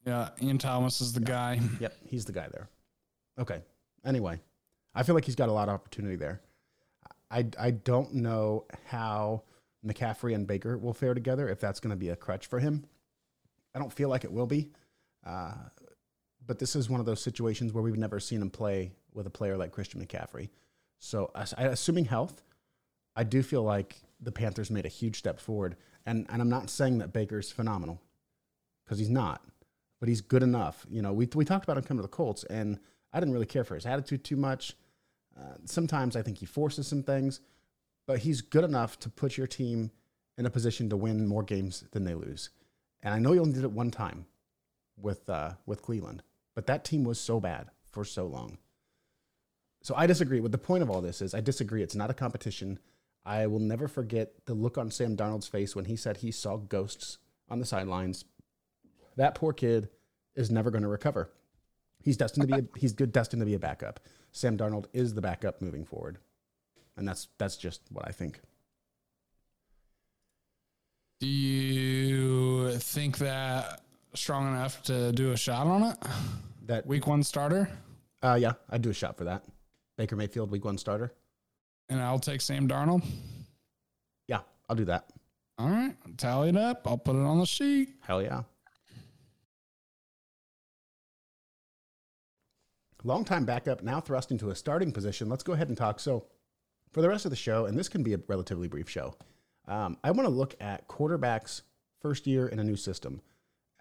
Yeah, 0.06 0.30
Ian 0.42 0.56
Thomas 0.56 1.02
is 1.02 1.12
the 1.12 1.20
guy. 1.20 1.60
Yep, 1.78 1.94
he's 2.06 2.24
the 2.24 2.32
guy 2.32 2.48
there. 2.50 2.70
Okay. 3.38 3.60
Anyway, 4.06 4.40
I 4.94 5.02
feel 5.02 5.14
like 5.14 5.26
he's 5.26 5.36
got 5.36 5.50
a 5.50 5.52
lot 5.52 5.68
of 5.68 5.74
opportunity 5.74 6.16
there. 6.16 6.40
I, 7.30 7.46
I 7.58 7.72
don't 7.72 8.14
know 8.14 8.64
how 8.86 9.42
McCaffrey 9.86 10.34
and 10.34 10.46
Baker 10.46 10.78
will 10.78 10.94
fare 10.94 11.12
together, 11.12 11.48
if 11.48 11.60
that's 11.60 11.80
going 11.80 11.90
to 11.90 11.96
be 11.96 12.08
a 12.08 12.16
crutch 12.16 12.46
for 12.46 12.58
him. 12.58 12.86
I 13.74 13.78
don't 13.78 13.92
feel 13.92 14.08
like 14.08 14.24
it 14.24 14.32
will 14.32 14.46
be. 14.46 14.70
Uh, 15.24 15.52
but 16.46 16.58
this 16.58 16.74
is 16.74 16.88
one 16.88 17.00
of 17.00 17.06
those 17.06 17.20
situations 17.20 17.72
where 17.72 17.82
we've 17.82 17.96
never 17.96 18.18
seen 18.18 18.42
him 18.42 18.50
play 18.50 18.92
with 19.14 19.26
a 19.26 19.30
player 19.30 19.56
like 19.56 19.72
Christian 19.72 20.04
McCaffrey. 20.04 20.48
So, 20.98 21.30
assuming 21.34 22.04
health, 22.04 22.42
I 23.16 23.24
do 23.24 23.42
feel 23.42 23.62
like 23.62 23.96
the 24.20 24.32
Panthers 24.32 24.70
made 24.70 24.84
a 24.84 24.90
huge 24.90 25.16
step 25.16 25.40
forward. 25.40 25.76
And, 26.06 26.26
and 26.28 26.42
I'm 26.42 26.48
not 26.48 26.70
saying 26.70 26.98
that 26.98 27.12
Baker's 27.12 27.50
phenomenal 27.50 28.00
because 28.84 28.98
he's 28.98 29.10
not, 29.10 29.42
but 29.98 30.08
he's 30.08 30.20
good 30.20 30.42
enough. 30.42 30.86
You 30.90 31.02
know, 31.02 31.12
we, 31.12 31.28
we 31.34 31.44
talked 31.44 31.64
about 31.64 31.78
him 31.78 31.84
coming 31.84 31.98
to 31.98 32.02
the 32.02 32.08
Colts, 32.08 32.44
and 32.44 32.78
I 33.12 33.20
didn't 33.20 33.32
really 33.32 33.46
care 33.46 33.64
for 33.64 33.74
his 33.74 33.86
attitude 33.86 34.24
too 34.24 34.36
much. 34.36 34.74
Uh, 35.38 35.54
sometimes 35.64 36.16
I 36.16 36.22
think 36.22 36.38
he 36.38 36.46
forces 36.46 36.86
some 36.86 37.02
things, 37.02 37.40
but 38.06 38.18
he's 38.18 38.40
good 38.40 38.64
enough 38.64 38.98
to 39.00 39.08
put 39.08 39.36
your 39.36 39.46
team 39.46 39.90
in 40.36 40.46
a 40.46 40.50
position 40.50 40.88
to 40.90 40.96
win 40.96 41.26
more 41.26 41.42
games 41.42 41.84
than 41.92 42.04
they 42.04 42.14
lose. 42.14 42.50
And 43.02 43.14
I 43.14 43.18
know 43.18 43.32
he 43.32 43.38
only 43.38 43.54
did 43.54 43.64
it 43.64 43.72
one 43.72 43.90
time 43.90 44.26
with 44.96 45.28
uh, 45.28 45.52
with 45.66 45.82
Cleveland, 45.82 46.22
but 46.54 46.66
that 46.66 46.84
team 46.84 47.04
was 47.04 47.18
so 47.18 47.40
bad 47.40 47.70
for 47.84 48.04
so 48.04 48.26
long. 48.26 48.58
So 49.82 49.94
I 49.96 50.06
disagree. 50.06 50.40
What 50.40 50.52
the 50.52 50.58
point 50.58 50.82
of 50.82 50.90
all 50.90 51.00
this 51.00 51.22
is, 51.22 51.34
I 51.34 51.40
disagree. 51.40 51.82
It's 51.82 51.94
not 51.94 52.10
a 52.10 52.14
competition. 52.14 52.78
I 53.24 53.46
will 53.46 53.60
never 53.60 53.88
forget 53.88 54.32
the 54.46 54.54
look 54.54 54.78
on 54.78 54.90
Sam 54.90 55.16
Darnold's 55.16 55.48
face 55.48 55.76
when 55.76 55.86
he 55.86 55.96
said 55.96 56.18
he 56.18 56.30
saw 56.30 56.56
ghosts 56.56 57.18
on 57.48 57.58
the 57.58 57.66
sidelines. 57.66 58.24
That 59.16 59.34
poor 59.34 59.52
kid 59.52 59.88
is 60.34 60.50
never 60.50 60.70
going 60.70 60.82
to 60.82 60.88
recover. 60.88 61.30
He's 62.02 62.16
destined 62.16 62.48
to 62.48 62.54
be 62.54 62.62
a, 62.62 62.68
he's 62.78 62.92
good 62.92 63.12
destined 63.12 63.40
to 63.40 63.46
be 63.46 63.54
a 63.54 63.58
backup. 63.58 64.00
Sam 64.32 64.56
Darnold 64.56 64.86
is 64.92 65.14
the 65.14 65.20
backup 65.20 65.60
moving 65.60 65.84
forward. 65.84 66.18
And 66.96 67.06
that's 67.06 67.28
that's 67.38 67.56
just 67.56 67.82
what 67.90 68.06
I 68.06 68.12
think. 68.12 68.40
Do 71.20 71.26
you 71.26 72.78
think 72.78 73.18
that 73.18 73.82
strong 74.14 74.48
enough 74.48 74.82
to 74.84 75.12
do 75.12 75.32
a 75.32 75.36
shot 75.36 75.66
on 75.66 75.82
it? 75.82 75.98
That 76.66 76.86
Week 76.86 77.06
one 77.06 77.22
starter? 77.22 77.68
uh 78.22 78.38
yeah, 78.40 78.52
I'd 78.70 78.82
do 78.82 78.90
a 78.90 78.94
shot 78.94 79.16
for 79.18 79.24
that. 79.24 79.44
Baker 80.00 80.16
Mayfield 80.16 80.50
week 80.50 80.64
1 80.64 80.78
starter. 80.78 81.12
And 81.90 82.00
I'll 82.00 82.18
take 82.18 82.40
Sam 82.40 82.66
Darnold. 82.66 83.04
Yeah, 84.28 84.40
I'll 84.66 84.76
do 84.76 84.86
that. 84.86 85.10
All 85.58 85.68
right. 85.68 85.94
Tally 86.16 86.48
it 86.48 86.56
up. 86.56 86.86
I'll 86.86 86.96
put 86.96 87.16
it 87.16 87.22
on 87.22 87.38
the 87.38 87.44
sheet. 87.44 87.90
Hell 88.00 88.22
yeah. 88.22 88.44
Longtime 93.04 93.44
backup, 93.44 93.82
now 93.82 94.00
thrust 94.00 94.30
into 94.30 94.48
a 94.48 94.54
starting 94.54 94.90
position. 94.90 95.28
Let's 95.28 95.42
go 95.42 95.52
ahead 95.52 95.68
and 95.68 95.76
talk. 95.76 96.00
So, 96.00 96.24
for 96.92 97.02
the 97.02 97.08
rest 97.10 97.26
of 97.26 97.30
the 97.30 97.36
show, 97.36 97.66
and 97.66 97.78
this 97.78 97.90
can 97.90 98.02
be 98.02 98.14
a 98.14 98.20
relatively 98.26 98.68
brief 98.68 98.88
show, 98.88 99.14
um, 99.66 99.96
I 100.02 100.10
want 100.10 100.28
to 100.28 100.34
look 100.34 100.54
at 100.60 100.88
quarterbacks' 100.88 101.62
first 102.00 102.26
year 102.26 102.48
in 102.48 102.58
a 102.58 102.64
new 102.64 102.76
system. 102.76 103.20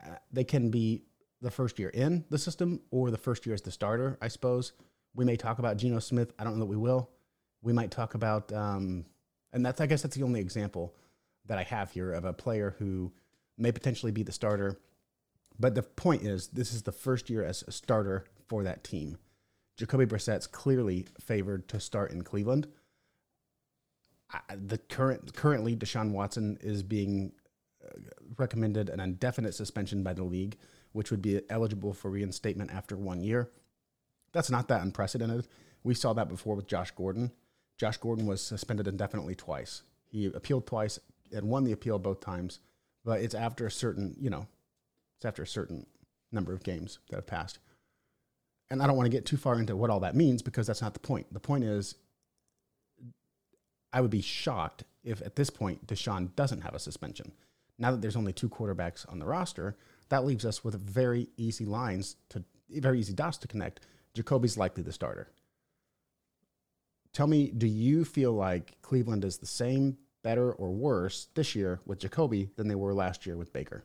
Uh, 0.03 0.15
they 0.31 0.43
can 0.43 0.69
be 0.69 1.03
the 1.41 1.51
first 1.51 1.79
year 1.79 1.89
in 1.89 2.25
the 2.29 2.38
system 2.38 2.81
or 2.91 3.12
the 3.12 3.17
first 3.17 3.45
year 3.45 3.53
as 3.53 3.62
the 3.62 3.71
starter, 3.71 4.17
I 4.21 4.27
suppose. 4.27 4.74
We 5.15 5.25
may 5.25 5.38
talk 5.38 5.59
about 5.59 5.77
Geno 5.77 6.00
Smith. 6.00 6.33
I 6.38 6.43
don't 6.43 6.53
know 6.53 6.59
that 6.59 6.65
we 6.65 6.75
will. 6.75 7.09
We 7.62 7.74
might 7.74 7.91
talk 7.91 8.13
about, 8.13 8.51
um, 8.53 9.05
and 9.51 9.65
that's, 9.65 9.81
I 9.81 9.86
guess, 9.86 10.01
that's 10.01 10.15
the 10.15 10.24
only 10.24 10.39
example 10.39 10.95
that 11.45 11.57
I 11.57 11.63
have 11.63 11.91
here 11.91 12.13
of 12.13 12.25
a 12.25 12.33
player 12.33 12.75
who 12.77 13.12
may 13.57 13.71
potentially 13.71 14.12
be 14.12 14.24
the 14.24 14.31
starter. 14.31 14.79
But 15.59 15.75
the 15.75 15.83
point 15.83 16.24
is, 16.24 16.48
this 16.48 16.74
is 16.74 16.83
the 16.83 16.91
first 16.91 17.29
year 17.29 17.43
as 17.43 17.63
a 17.67 17.71
starter 17.71 18.25
for 18.48 18.63
that 18.63 18.83
team. 18.83 19.17
Jacoby 19.77 20.05
Brissett's 20.05 20.48
clearly 20.48 21.07
favored 21.19 21.67
to 21.69 21.79
start 21.79 22.12
in 22.12 22.21
Cleveland. 22.21 22.67
The 24.55 24.77
current 24.77 25.33
currently 25.33 25.75
Deshaun 25.75 26.12
Watson 26.12 26.57
is 26.62 26.83
being 26.83 27.31
uh, 27.83 27.98
recommended 28.38 28.89
an 28.89 29.00
indefinite 29.00 29.53
suspension 29.53 30.03
by 30.03 30.13
the 30.13 30.24
league, 30.24 30.57
which 30.91 31.12
would 31.12 31.21
be 31.21 31.41
eligible 31.50 31.93
for 31.93 32.12
reinstatement 32.12 32.71
after 32.71 32.95
one 32.95 33.21
year. 33.21 33.50
That's 34.31 34.51
not 34.51 34.67
that 34.67 34.81
unprecedented. 34.81 35.48
We 35.83 35.95
saw 35.95 36.13
that 36.13 36.29
before 36.29 36.55
with 36.55 36.67
Josh 36.67 36.91
Gordon. 36.91 37.31
Josh 37.77 37.98
Gordon 37.98 38.27
was 38.27 38.41
suspended 38.41 38.88
indefinitely 38.88 39.36
twice. 39.36 39.83
He 40.12 40.25
appealed 40.25 40.67
twice 40.67 41.00
and 41.31 41.50
won 41.50 41.63
the 41.63 41.71
appeal 41.71 41.98
both 41.98 42.19
times, 42.19 42.59
but 43.05 43.21
it's 43.21 43.36
after 43.36 43.65
a 43.65 43.71
certain, 43.71 44.15
you 44.19 44.29
know, 44.29 44.48
it's 45.17 45.25
after 45.25 45.43
a 45.43 45.48
certain 45.48 45.86
number 46.31 46.53
of 46.53 46.63
games 46.63 47.00
that 47.09 47.15
have 47.15 47.27
passed. 47.27 47.59
And 48.69 48.83
I 48.83 48.88
don't 48.88 48.98
want 48.98 49.05
to 49.07 49.17
get 49.17 49.25
too 49.25 49.38
far 49.38 49.57
into 49.57 49.75
what 49.75 49.89
all 49.89 50.01
that 50.01 50.15
means 50.15 50.41
because 50.41 50.67
that's 50.67 50.81
not 50.81 50.93
the 50.93 51.00
point. 51.00 51.33
The 51.33 51.39
point 51.39 51.63
is, 51.63 51.95
I 53.91 54.01
would 54.01 54.12
be 54.12 54.22
shocked 54.22 54.84
if 55.03 55.22
at 55.22 55.36
this 55.36 55.50
point 55.50 55.88
Deshaun 55.88 56.36
doesn't 56.36 56.62
have 56.62 56.75
a 56.75 56.79
suspension. 56.79 57.31
Now 57.77 57.91
that 57.91 58.01
there's 58.01 58.15
only 58.15 58.34
two 58.34 58.50
quarterbacks 58.50 59.10
on 59.12 59.19
the 59.19 59.25
roster, 59.25 59.75
that 60.10 60.25
leaves 60.25 60.46
us 60.46 60.63
with 60.63 60.75
very 60.75 61.29
easy 61.38 61.65
lines 61.65 62.17
to 62.29 62.43
very 62.69 63.00
easy 63.00 63.13
dots 63.13 63.38
to 63.38 63.48
connect. 63.48 63.81
Jacoby's 64.13 64.58
likely 64.58 64.84
the 64.84 64.91
starter. 64.91 65.29
Tell 67.13 67.27
me, 67.27 67.51
do 67.51 67.67
you 67.67 68.05
feel 68.05 68.34
like 68.34 68.79
Cleveland 68.81 69.25
is 69.25 69.38
the 69.38 69.48
same, 69.48 69.98
better, 70.22 70.51
or 70.51 70.72
worse 70.72 71.27
this 71.34 71.55
year 71.55 71.79
with 71.86 72.00
Jacoby 72.00 72.50
than 72.55 72.67
they 72.67 72.75
were 72.75 72.93
last 72.93 73.25
year 73.25 73.38
with 73.38 73.53
Baker? 73.53 73.84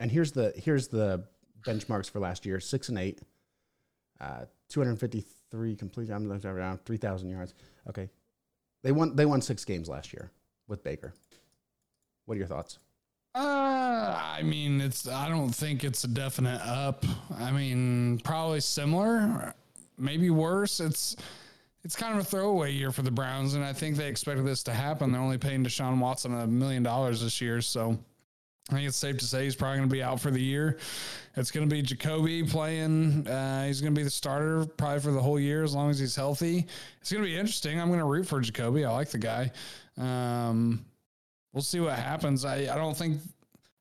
And 0.00 0.10
here's 0.10 0.32
the 0.32 0.52
here's 0.56 0.88
the 0.88 1.24
benchmarks 1.62 2.10
for 2.10 2.18
last 2.18 2.44
year: 2.44 2.60
six 2.60 2.88
and 2.88 2.98
eight, 2.98 3.20
uh, 4.20 4.46
253 4.68 5.76
complete. 5.76 6.10
I'm 6.10 6.28
looking 6.28 6.50
around 6.50 6.84
3,000 6.84 7.30
yards. 7.30 7.54
Okay, 7.88 8.08
they 8.82 8.92
won 8.92 9.16
they 9.16 9.26
won 9.26 9.40
six 9.40 9.64
games 9.64 9.88
last 9.88 10.12
year 10.12 10.30
with 10.68 10.82
Baker. 10.84 11.12
What 12.26 12.34
are 12.34 12.38
your 12.38 12.46
thoughts? 12.46 12.78
Uh, 13.34 14.18
I 14.18 14.42
mean, 14.42 14.80
it's. 14.80 15.06
I 15.06 15.28
don't 15.28 15.50
think 15.50 15.84
it's 15.84 16.04
a 16.04 16.08
definite 16.08 16.60
up. 16.66 17.04
I 17.38 17.52
mean, 17.52 18.18
probably 18.24 18.60
similar, 18.60 19.54
maybe 19.98 20.30
worse. 20.30 20.80
It's. 20.80 21.16
It's 21.84 21.94
kind 21.94 22.14
of 22.14 22.20
a 22.20 22.24
throwaway 22.24 22.72
year 22.72 22.90
for 22.90 23.02
the 23.02 23.12
Browns, 23.12 23.54
and 23.54 23.62
I 23.64 23.72
think 23.72 23.96
they 23.96 24.08
expected 24.08 24.44
this 24.44 24.64
to 24.64 24.72
happen. 24.72 25.12
They're 25.12 25.20
only 25.20 25.38
paying 25.38 25.62
Deshaun 25.62 26.00
Watson 26.00 26.34
a 26.34 26.44
million 26.44 26.82
dollars 26.82 27.22
this 27.22 27.40
year, 27.40 27.60
so 27.60 27.96
I 28.70 28.74
think 28.74 28.88
it's 28.88 28.96
safe 28.96 29.18
to 29.18 29.24
say 29.24 29.44
he's 29.44 29.54
probably 29.54 29.78
going 29.78 29.88
to 29.88 29.92
be 29.92 30.02
out 30.02 30.20
for 30.20 30.32
the 30.32 30.42
year. 30.42 30.78
It's 31.36 31.52
going 31.52 31.68
to 31.68 31.72
be 31.72 31.82
Jacoby 31.82 32.42
playing. 32.42 33.26
Uh, 33.28 33.66
he's 33.66 33.80
going 33.80 33.94
to 33.94 33.98
be 33.98 34.02
the 34.02 34.10
starter 34.10 34.64
probably 34.64 35.00
for 35.00 35.12
the 35.12 35.22
whole 35.22 35.38
year 35.38 35.62
as 35.62 35.72
long 35.72 35.90
as 35.90 36.00
he's 36.00 36.16
healthy. 36.16 36.66
It's 37.00 37.12
going 37.12 37.22
to 37.22 37.30
be 37.30 37.36
interesting. 37.36 37.80
I'm 37.80 37.88
going 37.88 38.00
to 38.00 38.06
root 38.06 38.26
for 38.26 38.40
Jacoby. 38.40 38.84
I 38.84 38.90
like 38.90 39.10
the 39.10 39.18
guy. 39.18 39.52
Um, 39.96 40.84
we'll 41.52 41.62
see 41.62 41.78
what 41.78 41.96
happens. 41.96 42.44
I, 42.44 42.56
I 42.62 42.76
don't 42.76 42.96
think 42.96 43.20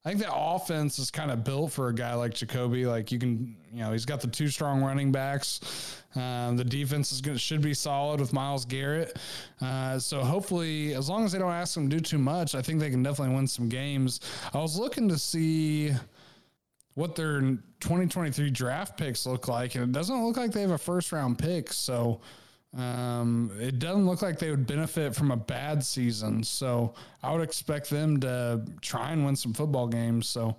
I 0.05 0.09
think 0.09 0.21
the 0.21 0.31
offense 0.31 0.99
is 0.99 1.09
kind 1.09 1.31
of 1.31 1.43
built 1.43 1.71
for 1.71 1.87
a 1.87 1.93
guy 1.93 2.13
like 2.13 2.35
Jacoby. 2.35 2.85
Like 2.85 3.11
you 3.11 3.17
can, 3.17 3.57
you 3.73 3.79
know, 3.79 3.91
he's 3.91 4.05
got 4.05 4.21
the 4.21 4.27
two 4.27 4.49
strong 4.49 4.83
running 4.83 5.11
backs. 5.11 6.03
Uh, 6.15 6.51
the 6.53 6.63
defense 6.63 7.11
is 7.11 7.21
going 7.21 7.37
should 7.37 7.61
be 7.61 7.73
solid 7.73 8.19
with 8.19 8.31
Myles 8.31 8.65
Garrett. 8.65 9.17
Uh, 9.59 9.97
so 9.97 10.19
hopefully, 10.19 10.93
as 10.93 11.09
long 11.09 11.25
as 11.25 11.31
they 11.31 11.39
don't 11.39 11.51
ask 11.51 11.73
them 11.73 11.89
to 11.89 11.97
do 11.97 11.99
too 11.99 12.19
much, 12.19 12.53
I 12.53 12.61
think 12.61 12.79
they 12.79 12.91
can 12.91 13.01
definitely 13.01 13.33
win 13.33 13.47
some 13.47 13.67
games. 13.67 14.19
I 14.53 14.59
was 14.59 14.77
looking 14.77 15.09
to 15.09 15.17
see 15.17 15.91
what 16.93 17.15
their 17.15 17.41
2023 17.41 18.51
draft 18.51 18.97
picks 18.97 19.25
look 19.25 19.47
like, 19.47 19.73
and 19.73 19.83
it 19.85 19.91
doesn't 19.91 20.23
look 20.23 20.37
like 20.37 20.51
they 20.51 20.61
have 20.61 20.71
a 20.71 20.77
first 20.77 21.11
round 21.11 21.39
pick. 21.39 21.73
So 21.73 22.21
um, 22.77 23.51
it 23.59 23.79
doesn't 23.79 24.05
look 24.05 24.21
like 24.21 24.37
they 24.37 24.51
would 24.51 24.67
benefit 24.67 25.15
from 25.15 25.31
a 25.31 25.37
bad 25.37 25.83
season, 25.83 26.43
so 26.43 26.93
I 27.23 27.31
would 27.31 27.41
expect 27.41 27.89
them 27.89 28.19
to 28.21 28.65
try 28.81 29.11
and 29.11 29.25
win 29.25 29.35
some 29.35 29.53
football 29.53 29.87
games. 29.87 30.27
So, 30.27 30.57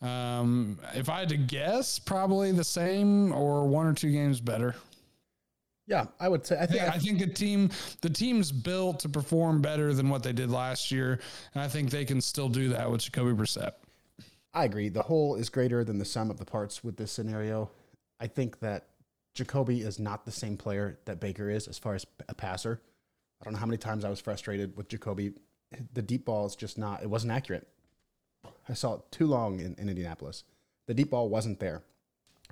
um, 0.00 0.80
if 0.94 1.08
I 1.08 1.20
had 1.20 1.28
to 1.28 1.36
guess, 1.36 2.00
probably 2.00 2.50
the 2.50 2.64
same 2.64 3.32
or 3.32 3.68
one 3.68 3.86
or 3.86 3.94
two 3.94 4.10
games 4.10 4.40
better. 4.40 4.74
Yeah, 5.86 6.06
I 6.18 6.28
would 6.28 6.44
say. 6.44 6.58
I 6.58 6.66
think, 6.66 6.82
I 6.82 6.98
think 6.98 7.18
the 7.20 7.26
team 7.26 7.70
the 8.00 8.10
team's 8.10 8.50
built 8.50 9.00
to 9.00 9.08
perform 9.08 9.62
better 9.62 9.94
than 9.94 10.08
what 10.08 10.22
they 10.22 10.32
did 10.32 10.50
last 10.50 10.90
year, 10.90 11.20
and 11.54 11.62
I 11.62 11.68
think 11.68 11.90
they 11.90 12.04
can 12.04 12.20
still 12.20 12.48
do 12.48 12.70
that 12.70 12.90
with 12.90 13.02
Jacoby 13.02 13.32
Brissett. 13.40 13.72
I 14.54 14.64
agree. 14.64 14.88
The 14.88 15.02
whole 15.02 15.36
is 15.36 15.48
greater 15.48 15.84
than 15.84 15.98
the 15.98 16.04
sum 16.04 16.30
of 16.30 16.38
the 16.38 16.44
parts 16.44 16.82
with 16.82 16.96
this 16.96 17.12
scenario. 17.12 17.70
I 18.20 18.26
think 18.26 18.60
that 18.60 18.86
Jacoby 19.34 19.80
is 19.80 19.98
not 19.98 20.24
the 20.24 20.30
same 20.30 20.56
player 20.56 20.98
that 21.06 21.20
Baker 21.20 21.48
is 21.48 21.66
as 21.66 21.78
far 21.78 21.94
as 21.94 22.06
a 22.28 22.34
passer. 22.34 22.80
I 23.40 23.44
don't 23.44 23.54
know 23.54 23.60
how 23.60 23.66
many 23.66 23.78
times 23.78 24.04
I 24.04 24.10
was 24.10 24.20
frustrated 24.20 24.76
with 24.76 24.88
Jacoby. 24.88 25.32
The 25.94 26.02
deep 26.02 26.26
ball 26.26 26.46
is 26.46 26.54
just 26.54 26.76
not, 26.78 27.02
it 27.02 27.10
wasn't 27.10 27.32
accurate. 27.32 27.66
I 28.68 28.74
saw 28.74 28.94
it 28.94 29.00
too 29.10 29.26
long 29.26 29.60
in, 29.60 29.74
in 29.78 29.88
Indianapolis. 29.88 30.44
The 30.86 30.94
deep 30.94 31.10
ball 31.10 31.28
wasn't 31.28 31.60
there. 31.60 31.82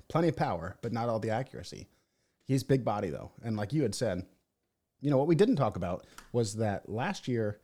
Plenty 0.07 0.29
of 0.29 0.35
power, 0.35 0.77
but 0.81 0.91
not 0.91 1.07
all 1.07 1.19
the 1.19 1.29
accuracy. 1.29 1.87
He's 2.45 2.63
big 2.63 2.83
body, 2.83 3.09
though. 3.09 3.31
And 3.43 3.55
like 3.55 3.71
you 3.71 3.83
had 3.83 3.95
said, 3.95 4.25
you 5.01 5.09
know, 5.09 5.17
what 5.17 5.27
we 5.27 5.35
didn't 5.35 5.55
talk 5.55 5.75
about 5.75 6.05
was 6.31 6.55
that 6.55 6.89
last 6.89 7.27
year, 7.27 7.59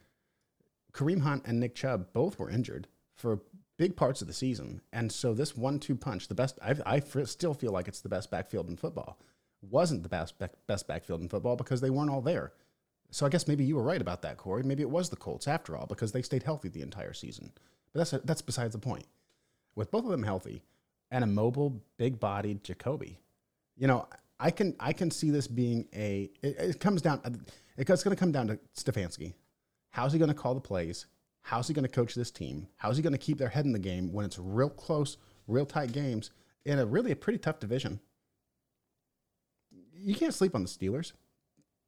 Kareem 0.93 1.21
Hunt 1.21 1.43
and 1.45 1.59
Nick 1.59 1.75
Chubb 1.75 2.13
both 2.13 2.39
were 2.39 2.49
injured 2.49 2.87
for 3.15 3.41
big 3.77 3.95
parts 3.95 4.21
of 4.21 4.27
the 4.27 4.33
season. 4.33 4.81
And 4.91 5.11
so 5.11 5.33
this 5.33 5.55
one-two 5.55 5.95
punch, 5.95 6.27
the 6.27 6.35
best, 6.35 6.59
I, 6.63 6.75
I 6.85 6.99
still 6.99 7.53
feel 7.53 7.71
like 7.71 7.87
it's 7.87 8.01
the 8.01 8.09
best 8.09 8.29
backfield 8.31 8.69
in 8.69 8.77
football. 8.77 9.19
Wasn't 9.61 10.03
the 10.03 10.09
best 10.09 10.35
best 10.67 10.87
backfield 10.87 11.21
in 11.21 11.29
football 11.29 11.55
because 11.55 11.81
they 11.81 11.89
weren't 11.89 12.11
all 12.11 12.21
there. 12.21 12.53
So 13.09 13.25
I 13.25 13.29
guess 13.29 13.47
maybe 13.47 13.63
you 13.63 13.75
were 13.75 13.83
right 13.83 14.01
about 14.01 14.21
that, 14.21 14.37
Corey. 14.37 14.63
Maybe 14.63 14.83
it 14.83 14.89
was 14.89 15.09
the 15.09 15.15
Colts 15.15 15.47
after 15.47 15.75
all 15.75 15.87
because 15.87 16.11
they 16.11 16.21
stayed 16.21 16.43
healthy 16.43 16.69
the 16.69 16.81
entire 16.81 17.13
season. 17.13 17.51
But 17.91 17.99
that's 17.99 18.13
a, 18.13 18.19
that's 18.19 18.41
besides 18.41 18.73
the 18.73 18.79
point. 18.79 19.05
With 19.75 19.89
both 19.89 20.03
of 20.03 20.11
them 20.11 20.23
healthy 20.23 20.63
and 21.09 21.23
a 21.23 21.27
mobile, 21.27 21.81
big-bodied 21.97 22.63
Jacoby, 22.63 23.17
you 23.75 23.87
know, 23.87 24.07
I 24.39 24.51
can 24.51 24.75
I 24.79 24.93
can 24.93 25.09
see 25.09 25.31
this 25.31 25.47
being 25.47 25.87
a. 25.95 26.29
It, 26.43 26.55
it 26.59 26.79
comes 26.79 27.01
down. 27.01 27.21
It's 27.77 28.03
going 28.03 28.15
to 28.15 28.19
come 28.19 28.31
down 28.31 28.47
to 28.47 28.59
Stefanski. 28.75 29.33
How's 29.89 30.13
he 30.13 30.19
going 30.19 30.29
to 30.29 30.35
call 30.35 30.53
the 30.53 30.61
plays? 30.61 31.07
How's 31.47 31.69
he 31.69 31.73
going 31.73 31.83
to 31.83 31.89
coach 31.89 32.13
this 32.13 32.29
team? 32.29 32.67
How's 32.75 32.97
he 32.97 33.03
going 33.03 33.13
to 33.13 33.17
keep 33.17 33.37
their 33.37 33.47
head 33.47 33.63
in 33.63 33.71
the 33.71 33.79
game 33.79 34.11
when 34.11 34.25
it's 34.25 34.37
real 34.37 34.69
close, 34.69 35.15
real 35.47 35.65
tight 35.65 35.93
games 35.93 36.31
in 36.65 36.77
a 36.77 36.85
really 36.85 37.13
a 37.13 37.15
pretty 37.15 37.39
tough 37.39 37.61
division? 37.61 38.01
You 39.93 40.13
can't 40.13 40.33
sleep 40.33 40.55
on 40.55 40.63
the 40.63 40.67
Steelers. 40.67 41.13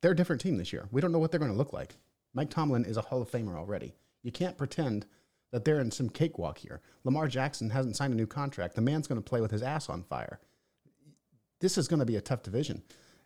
They're 0.02 0.12
a 0.12 0.16
different 0.16 0.42
team 0.42 0.56
this 0.56 0.72
year. 0.72 0.88
We 0.92 1.02
don't 1.02 1.12
know 1.12 1.20
what 1.20 1.30
they're 1.30 1.42
going 1.42 1.52
to 1.52 1.58
look 1.58 1.74
like. 1.74 1.98
Mike 2.34 2.50
Tomlin 2.50 2.86
is 2.86 2.96
a 2.96 3.02
Hall 3.02 3.22
of 3.22 3.30
Famer 3.30 3.58
already. 3.58 3.96
You 4.24 4.32
can't 4.32 4.58
pretend 4.58 5.06
that 5.52 5.66
they're 5.66 5.82
in 5.82 5.92
some 5.92 6.08
cakewalk 6.08 6.60
here. 6.60 6.80
Lamar 7.04 7.28
Jackson 7.28 7.70
hasn't 7.72 7.98
signed 7.98 8.14
a 8.14 8.16
new 8.18 8.28
contract. 8.28 8.76
The 8.76 8.82
man's 8.82 9.08
going 9.08 9.22
to 9.22 9.30
play 9.30 9.42
with 9.42 9.52
his 9.52 9.62
ass 9.62 9.90
on 9.90 10.04
fire. 10.04 10.40
This 11.60 11.78
is 11.78 11.90
going 11.90 12.00
to 12.00 12.06
be 12.06 12.16
a 12.16 12.22
tough 12.22 12.44
division. 12.44 12.82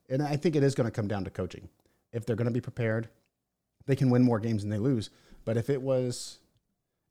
And 0.10 0.24
I 0.24 0.38
think 0.38 0.56
it 0.56 0.64
is 0.64 0.74
going 0.74 0.86
to 0.86 0.92
come 0.92 1.08
down 1.08 1.26
to 1.26 1.30
coaching. 1.30 1.70
If 2.12 2.26
they're 2.26 2.36
going 2.36 2.48
to 2.48 2.52
be 2.52 2.60
prepared, 2.60 3.10
they 3.86 3.96
can 3.96 4.10
win 4.10 4.24
more 4.24 4.40
games 4.40 4.64
than 4.64 4.72
they 4.72 4.80
lose. 4.80 5.12
But 5.46 5.58
if 5.58 5.70
it 5.70 5.82
was 5.82 6.40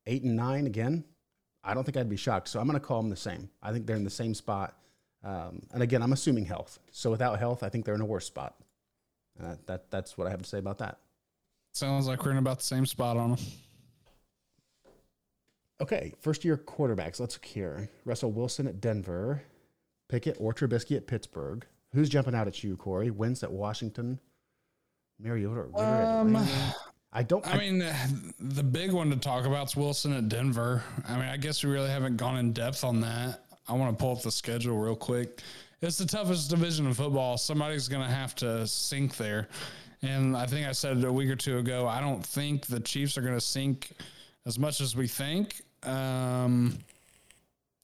eight 0.06 0.22
and 0.22 0.36
nine 0.36 0.66
again, 0.66 1.04
I 1.64 1.74
don't 1.74 1.84
think 1.84 1.96
I'd 1.96 2.08
be 2.08 2.16
shocked. 2.16 2.48
So 2.48 2.60
I'm 2.60 2.66
going 2.66 2.78
to 2.78 2.84
call 2.84 3.00
them 3.00 3.10
the 3.10 3.16
same. 3.16 3.50
I 3.62 3.72
think 3.72 3.86
they're 3.86 3.96
in 3.96 4.04
the 4.04 4.10
same 4.10 4.34
spot. 4.34 4.76
Um, 5.24 5.62
and 5.72 5.82
again, 5.82 6.02
I'm 6.02 6.12
assuming 6.12 6.44
health. 6.44 6.78
So 6.90 7.10
without 7.10 7.38
health, 7.38 7.62
I 7.62 7.68
think 7.68 7.84
they're 7.84 7.94
in 7.94 8.00
a 8.00 8.06
worse 8.06 8.26
spot. 8.26 8.56
Uh, 9.42 9.56
that 9.66 9.90
that's 9.90 10.18
what 10.18 10.26
I 10.26 10.30
have 10.30 10.42
to 10.42 10.48
say 10.48 10.58
about 10.58 10.78
that. 10.78 10.98
Sounds 11.72 12.06
like 12.06 12.24
we're 12.24 12.32
in 12.32 12.38
about 12.38 12.58
the 12.58 12.64
same 12.64 12.84
spot 12.84 13.16
on 13.16 13.30
them. 13.30 13.38
Okay, 15.80 16.12
first 16.20 16.44
year 16.44 16.56
quarterbacks. 16.56 17.18
Let's 17.18 17.34
look 17.34 17.44
here. 17.44 17.88
Russell 18.04 18.30
Wilson 18.30 18.66
at 18.66 18.80
Denver, 18.80 19.42
Pickett 20.08 20.36
or 20.38 20.52
Trubisky 20.52 20.96
at 20.96 21.06
Pittsburgh. 21.06 21.66
Who's 21.92 22.08
jumping 22.08 22.34
out 22.34 22.46
at 22.46 22.62
you, 22.62 22.76
Corey? 22.76 23.10
Wentz 23.10 23.42
at 23.42 23.50
Washington, 23.50 24.20
Mariota 25.18 25.62
Ritter 25.62 25.82
um, 25.82 26.36
at 26.36 26.74
I 27.12 27.22
don't. 27.22 27.46
I, 27.46 27.52
I 27.52 27.58
mean, 27.58 27.84
the 28.40 28.62
big 28.62 28.92
one 28.92 29.10
to 29.10 29.16
talk 29.16 29.44
about 29.44 29.68
is 29.68 29.76
Wilson 29.76 30.12
at 30.14 30.28
Denver. 30.28 30.82
I 31.06 31.16
mean, 31.16 31.28
I 31.28 31.36
guess 31.36 31.62
we 31.62 31.70
really 31.70 31.90
haven't 31.90 32.16
gone 32.16 32.38
in 32.38 32.52
depth 32.52 32.84
on 32.84 33.00
that. 33.00 33.40
I 33.68 33.74
want 33.74 33.96
to 33.96 34.02
pull 34.02 34.16
up 34.16 34.22
the 34.22 34.30
schedule 34.30 34.78
real 34.78 34.96
quick. 34.96 35.42
It's 35.82 35.98
the 35.98 36.06
toughest 36.06 36.48
division 36.48 36.86
of 36.86 36.96
football. 36.96 37.36
Somebody's 37.36 37.88
going 37.88 38.06
to 38.06 38.12
have 38.12 38.34
to 38.36 38.66
sink 38.66 39.16
there. 39.16 39.48
And 40.02 40.36
I 40.36 40.46
think 40.46 40.66
I 40.66 40.72
said 40.72 41.04
a 41.04 41.12
week 41.12 41.28
or 41.30 41.36
two 41.36 41.58
ago, 41.58 41.86
I 41.86 42.00
don't 42.00 42.24
think 42.24 42.66
the 42.66 42.80
Chiefs 42.80 43.18
are 43.18 43.22
going 43.22 43.34
to 43.34 43.40
sink 43.40 43.90
as 44.46 44.58
much 44.58 44.80
as 44.80 44.96
we 44.96 45.06
think. 45.06 45.60
Um, 45.82 46.78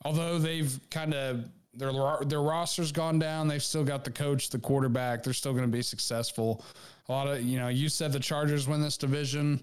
although 0.04 0.38
they've 0.38 0.78
kind 0.90 1.12
of 1.12 1.44
their 1.74 1.92
their 2.24 2.40
roster's 2.40 2.92
gone 2.92 3.18
down, 3.18 3.46
they've 3.46 3.62
still 3.62 3.84
got 3.84 4.04
the 4.04 4.10
coach, 4.10 4.50
the 4.50 4.58
quarterback. 4.58 5.22
They're 5.22 5.32
still 5.32 5.52
going 5.52 5.64
to 5.64 5.70
be 5.70 5.82
successful 5.82 6.64
a 7.08 7.12
lot 7.12 7.26
of 7.26 7.42
you 7.42 7.58
know 7.58 7.68
you 7.68 7.88
said 7.88 8.12
the 8.12 8.20
Chargers 8.20 8.68
win 8.68 8.80
this 8.80 8.96
division. 8.96 9.60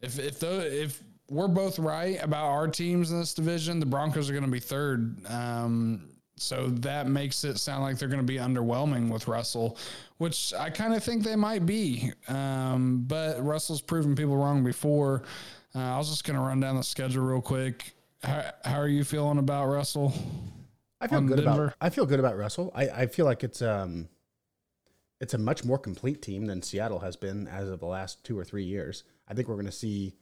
If 0.00 0.18
if 0.18 0.38
the 0.40 0.82
if 0.82 1.02
we're 1.30 1.48
both 1.48 1.78
right 1.78 2.22
about 2.22 2.46
our 2.46 2.68
teams 2.68 3.10
in 3.10 3.18
this 3.18 3.34
division, 3.34 3.80
the 3.80 3.86
Broncos 3.86 4.28
are 4.28 4.32
going 4.32 4.44
to 4.44 4.50
be 4.50 4.60
third. 4.60 5.26
Um, 5.26 6.08
so 6.36 6.68
that 6.68 7.06
makes 7.06 7.44
it 7.44 7.58
sound 7.58 7.82
like 7.84 7.98
they're 7.98 8.08
going 8.08 8.20
to 8.20 8.26
be 8.26 8.38
underwhelming 8.38 9.08
with 9.08 9.28
Russell, 9.28 9.78
which 10.18 10.52
I 10.52 10.68
kind 10.68 10.92
of 10.92 11.02
think 11.02 11.22
they 11.22 11.36
might 11.36 11.64
be. 11.64 12.12
Um, 12.28 13.04
but 13.06 13.42
Russell's 13.42 13.80
proven 13.80 14.16
people 14.16 14.36
wrong 14.36 14.64
before. 14.64 15.22
Uh, 15.74 15.78
I 15.78 15.98
was 15.98 16.10
just 16.10 16.24
going 16.24 16.36
to 16.36 16.42
run 16.42 16.60
down 16.60 16.76
the 16.76 16.82
schedule 16.82 17.24
real 17.24 17.40
quick. 17.40 17.94
How, 18.22 18.50
how 18.64 18.80
are 18.80 18.88
you 18.88 19.04
feeling 19.04 19.38
about 19.38 19.66
Russell? 19.66 20.12
I 21.00 21.06
feel 21.06 21.20
good 21.20 21.36
Denver? 21.36 21.64
about 21.66 21.76
I 21.80 21.90
feel 21.90 22.06
good 22.06 22.20
about 22.20 22.36
Russell. 22.36 22.72
I, 22.74 22.88
I 22.88 23.06
feel 23.06 23.26
like 23.26 23.44
it's 23.44 23.60
um 23.62 24.08
it's 25.20 25.34
a 25.34 25.38
much 25.38 25.64
more 25.64 25.78
complete 25.78 26.22
team 26.22 26.46
than 26.46 26.62
Seattle 26.62 27.00
has 27.00 27.16
been 27.16 27.46
as 27.46 27.68
of 27.68 27.80
the 27.80 27.86
last 27.86 28.24
two 28.24 28.38
or 28.38 28.44
three 28.44 28.64
years. 28.64 29.04
I 29.28 29.34
think 29.34 29.48
we're 29.48 29.54
going 29.54 29.66
to 29.66 29.72
see 29.72 30.14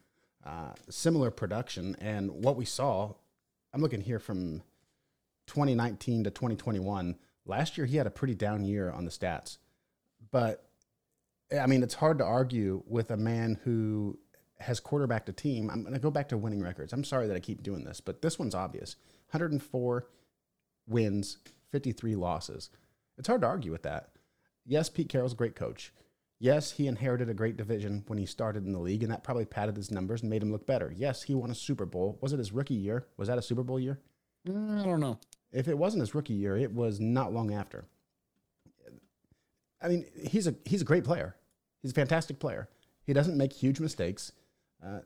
uh, 0.44 0.72
similar 0.90 1.30
production. 1.30 1.96
And 2.00 2.30
what 2.30 2.56
we 2.56 2.64
saw, 2.64 3.14
I'm 3.72 3.80
looking 3.80 4.00
here 4.00 4.18
from 4.18 4.62
2019 5.46 6.24
to 6.24 6.30
2021. 6.30 7.16
Last 7.46 7.76
year, 7.76 7.86
he 7.86 7.96
had 7.96 8.06
a 8.06 8.10
pretty 8.10 8.34
down 8.34 8.64
year 8.64 8.90
on 8.90 9.04
the 9.04 9.10
stats, 9.10 9.58
but 10.30 10.68
I 11.60 11.66
mean, 11.66 11.82
it's 11.82 11.94
hard 11.94 12.18
to 12.18 12.24
argue 12.24 12.82
with 12.86 13.10
a 13.10 13.16
man 13.16 13.58
who 13.64 14.18
has 14.60 14.80
quarterbacked 14.80 15.28
a 15.28 15.32
team. 15.32 15.68
I'm 15.70 15.82
going 15.82 15.94
to 15.94 16.00
go 16.00 16.10
back 16.10 16.28
to 16.28 16.38
winning 16.38 16.62
records. 16.62 16.92
I'm 16.92 17.04
sorry 17.04 17.26
that 17.26 17.36
I 17.36 17.40
keep 17.40 17.62
doing 17.62 17.84
this, 17.84 18.00
but 18.00 18.22
this 18.22 18.38
one's 18.38 18.54
obvious 18.54 18.96
104 19.30 20.06
wins, 20.86 21.38
53 21.70 22.14
losses. 22.14 22.70
It's 23.18 23.28
hard 23.28 23.40
to 23.42 23.46
argue 23.48 23.72
with 23.72 23.82
that. 23.82 24.11
Yes, 24.64 24.88
Pete 24.88 25.08
Carroll's 25.08 25.32
a 25.32 25.36
great 25.36 25.56
coach. 25.56 25.92
Yes, 26.38 26.72
he 26.72 26.88
inherited 26.88 27.28
a 27.28 27.34
great 27.34 27.56
division 27.56 28.02
when 28.08 28.18
he 28.18 28.26
started 28.26 28.66
in 28.66 28.72
the 28.72 28.80
league, 28.80 29.02
and 29.02 29.12
that 29.12 29.22
probably 29.22 29.44
padded 29.44 29.76
his 29.76 29.92
numbers 29.92 30.22
and 30.22 30.30
made 30.30 30.42
him 30.42 30.50
look 30.50 30.66
better. 30.66 30.92
Yes, 30.94 31.22
he 31.22 31.34
won 31.34 31.50
a 31.50 31.54
Super 31.54 31.86
Bowl. 31.86 32.18
Was 32.20 32.32
it 32.32 32.38
his 32.38 32.52
rookie 32.52 32.74
year? 32.74 33.06
Was 33.16 33.28
that 33.28 33.38
a 33.38 33.42
Super 33.42 33.62
Bowl 33.62 33.78
year? 33.78 34.00
Mm, 34.48 34.80
I 34.80 34.84
don't 34.84 35.00
know. 35.00 35.20
If 35.52 35.68
it 35.68 35.78
wasn't 35.78 36.00
his 36.00 36.14
rookie 36.14 36.32
year, 36.32 36.56
it 36.56 36.72
was 36.72 36.98
not 36.98 37.32
long 37.32 37.52
after. 37.52 37.84
I 39.80 39.88
mean, 39.88 40.04
he's 40.28 40.46
a 40.46 40.54
he's 40.64 40.82
a 40.82 40.84
great 40.84 41.04
player. 41.04 41.36
He's 41.80 41.90
a 41.90 41.94
fantastic 41.94 42.38
player. 42.38 42.68
He 43.04 43.12
doesn't 43.12 43.36
make 43.36 43.52
huge 43.52 43.80
mistakes. 43.80 44.32
Uh, 44.84 45.00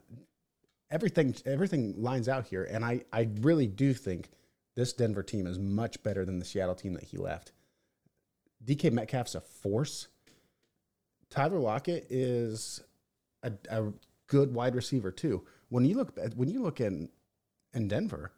everything 0.90 1.34
everything 1.44 1.94
lines 1.96 2.28
out 2.28 2.46
here, 2.46 2.64
and 2.64 2.84
I 2.84 3.02
I 3.12 3.28
really 3.40 3.66
do 3.66 3.92
think 3.94 4.30
this 4.75 4.92
Denver 4.92 5.22
team 5.22 5.46
is 5.46 5.58
much 5.58 6.02
better 6.02 6.25
than 6.25 6.38
the 6.38 6.44
Seattle 6.44 6.75
team 6.75 6.94
that 6.94 7.04
he 7.04 7.16
left. 7.16 7.52
DK 8.66 8.92
Metcalf's 8.92 9.35
a 9.35 9.40
force. 9.40 10.08
Tyler 11.30 11.58
Lockett 11.58 12.06
is 12.11 12.82
a, 13.42 13.52
a 13.70 13.92
good 14.26 14.52
wide 14.52 14.75
receiver 14.75 15.11
too. 15.11 15.44
When 15.68 15.85
you 15.85 15.96
look 15.96 16.18
when 16.35 16.49
you 16.49 16.62
look 16.62 16.80
in 16.80 17.08
in 17.73 17.88
Denver, 17.88 18.32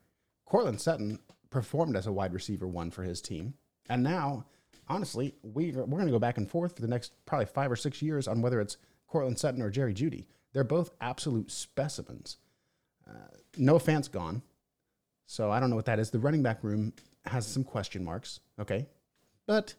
Courtland 0.46 0.80
Sutton 0.80 1.18
performed 1.50 1.96
as 1.96 2.06
a 2.06 2.12
wide 2.12 2.32
receiver 2.32 2.66
one 2.66 2.90
for 2.90 3.02
his 3.02 3.20
team, 3.20 3.54
and 3.88 4.02
now 4.02 4.44
honestly, 4.88 5.34
we 5.42 5.72
we're 5.72 5.86
going 5.86 6.06
to 6.06 6.12
go 6.12 6.18
back 6.18 6.38
and 6.38 6.50
forth 6.50 6.74
for 6.76 6.82
the 6.82 6.88
next 6.88 7.12
probably 7.26 7.46
five 7.46 7.70
or 7.70 7.76
six 7.76 8.02
years 8.02 8.28
on 8.28 8.42
whether 8.42 8.60
it's 8.60 8.76
Courtland 9.06 9.38
Sutton 9.38 9.62
or 9.62 9.70
Jerry 9.70 9.94
Jeudy. 9.94 10.26
They're 10.52 10.64
both 10.64 10.90
absolute 11.00 11.50
specimens. 11.50 12.38
Uh, 13.08 13.36
Noah 13.56 13.80
Fant's 13.80 14.08
gone, 14.08 14.42
so 15.26 15.50
I 15.50 15.60
don't 15.60 15.70
know 15.70 15.76
what 15.76 15.86
that 15.86 15.98
is. 15.98 16.10
The 16.10 16.18
running 16.18 16.42
back 16.42 16.62
room 16.62 16.92
has 17.26 17.46
some 17.46 17.64
question 17.64 18.04
marks. 18.04 18.40
Okay, 18.58 18.86
but 19.46 19.74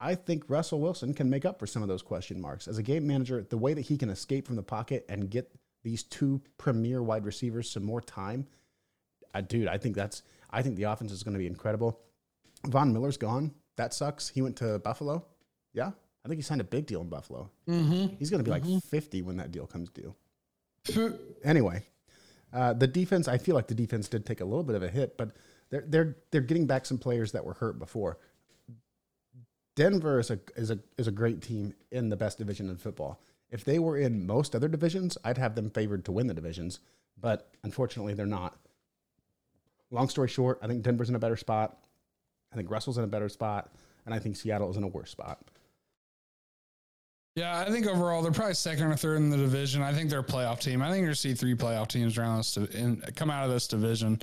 I 0.00 0.14
think 0.14 0.44
Russell 0.48 0.80
Wilson 0.80 1.12
can 1.12 1.28
make 1.28 1.44
up 1.44 1.58
for 1.58 1.66
some 1.66 1.82
of 1.82 1.88
those 1.88 2.02
question 2.02 2.40
marks 2.40 2.66
as 2.66 2.78
a 2.78 2.82
game 2.82 3.06
manager. 3.06 3.42
The 3.48 3.58
way 3.58 3.74
that 3.74 3.82
he 3.82 3.98
can 3.98 4.08
escape 4.08 4.46
from 4.46 4.56
the 4.56 4.62
pocket 4.62 5.04
and 5.08 5.28
get 5.28 5.50
these 5.82 6.02
two 6.02 6.40
premier 6.56 7.02
wide 7.02 7.26
receivers 7.26 7.70
some 7.70 7.84
more 7.84 8.00
time, 8.00 8.46
uh, 9.34 9.42
dude, 9.42 9.68
I 9.68 9.78
think 9.78 9.94
that's. 9.94 10.22
I 10.52 10.62
think 10.62 10.76
the 10.76 10.84
offense 10.84 11.12
is 11.12 11.22
going 11.22 11.34
to 11.34 11.38
be 11.38 11.46
incredible. 11.46 12.00
Von 12.66 12.92
Miller's 12.92 13.16
gone. 13.16 13.52
That 13.76 13.94
sucks. 13.94 14.28
He 14.28 14.42
went 14.42 14.56
to 14.56 14.78
Buffalo. 14.80 15.24
Yeah, 15.72 15.90
I 16.24 16.28
think 16.28 16.38
he 16.38 16.42
signed 16.42 16.60
a 16.60 16.64
big 16.64 16.86
deal 16.86 17.02
in 17.02 17.08
Buffalo. 17.08 17.50
Mm-hmm. 17.68 18.16
He's 18.18 18.30
going 18.30 18.42
to 18.42 18.44
be 18.44 18.50
like 18.50 18.82
50 18.82 19.22
when 19.22 19.36
that 19.36 19.52
deal 19.52 19.66
comes 19.66 19.90
due. 19.90 20.14
anyway, 21.44 21.84
uh, 22.52 22.72
the 22.72 22.86
defense. 22.86 23.28
I 23.28 23.38
feel 23.38 23.54
like 23.54 23.68
the 23.68 23.74
defense 23.74 24.08
did 24.08 24.26
take 24.26 24.40
a 24.40 24.44
little 24.44 24.64
bit 24.64 24.76
of 24.76 24.82
a 24.82 24.88
hit, 24.88 25.16
but 25.16 25.32
they're 25.70 25.84
they're 25.86 26.16
they're 26.30 26.40
getting 26.40 26.66
back 26.66 26.86
some 26.86 26.98
players 26.98 27.32
that 27.32 27.44
were 27.44 27.54
hurt 27.54 27.78
before. 27.78 28.18
Denver 29.80 30.20
is 30.20 30.30
a 30.30 30.38
is 30.56 30.70
a 30.70 30.78
is 30.98 31.06
a 31.06 31.10
great 31.10 31.40
team 31.40 31.72
in 31.90 32.10
the 32.10 32.16
best 32.16 32.36
division 32.36 32.68
in 32.68 32.76
football. 32.76 33.18
If 33.50 33.64
they 33.64 33.78
were 33.78 33.96
in 33.96 34.26
most 34.26 34.54
other 34.54 34.68
divisions, 34.68 35.16
I'd 35.24 35.38
have 35.38 35.54
them 35.54 35.70
favored 35.70 36.04
to 36.04 36.12
win 36.12 36.26
the 36.26 36.34
divisions, 36.34 36.80
but 37.18 37.48
unfortunately, 37.64 38.12
they're 38.12 38.26
not. 38.26 38.58
Long 39.90 40.10
story 40.10 40.28
short, 40.28 40.58
I 40.60 40.66
think 40.66 40.82
Denver's 40.82 41.08
in 41.08 41.14
a 41.14 41.18
better 41.18 41.38
spot. 41.38 41.78
I 42.52 42.56
think 42.56 42.70
Russell's 42.70 42.98
in 42.98 43.04
a 43.04 43.06
better 43.06 43.30
spot, 43.30 43.72
and 44.04 44.14
I 44.14 44.18
think 44.18 44.36
Seattle 44.36 44.68
is 44.70 44.76
in 44.76 44.82
a 44.82 44.86
worse 44.86 45.08
spot. 45.08 45.40
Yeah, 47.34 47.58
I 47.58 47.70
think 47.70 47.86
overall 47.86 48.20
they're 48.20 48.32
probably 48.32 48.52
second 48.52 48.84
or 48.84 48.96
third 48.96 49.16
in 49.16 49.30
the 49.30 49.38
division. 49.38 49.80
I 49.80 49.94
think 49.94 50.10
they're 50.10 50.20
a 50.20 50.24
playoff 50.24 50.60
team. 50.60 50.82
I 50.82 50.90
think 50.90 51.06
you're 51.06 51.14
see 51.14 51.32
three 51.32 51.54
playoff 51.54 51.88
teams 51.88 52.18
around 52.18 52.36
this 52.36 52.54
in, 52.58 53.02
come 53.16 53.30
out 53.30 53.44
of 53.44 53.50
this 53.50 53.66
division. 53.66 54.20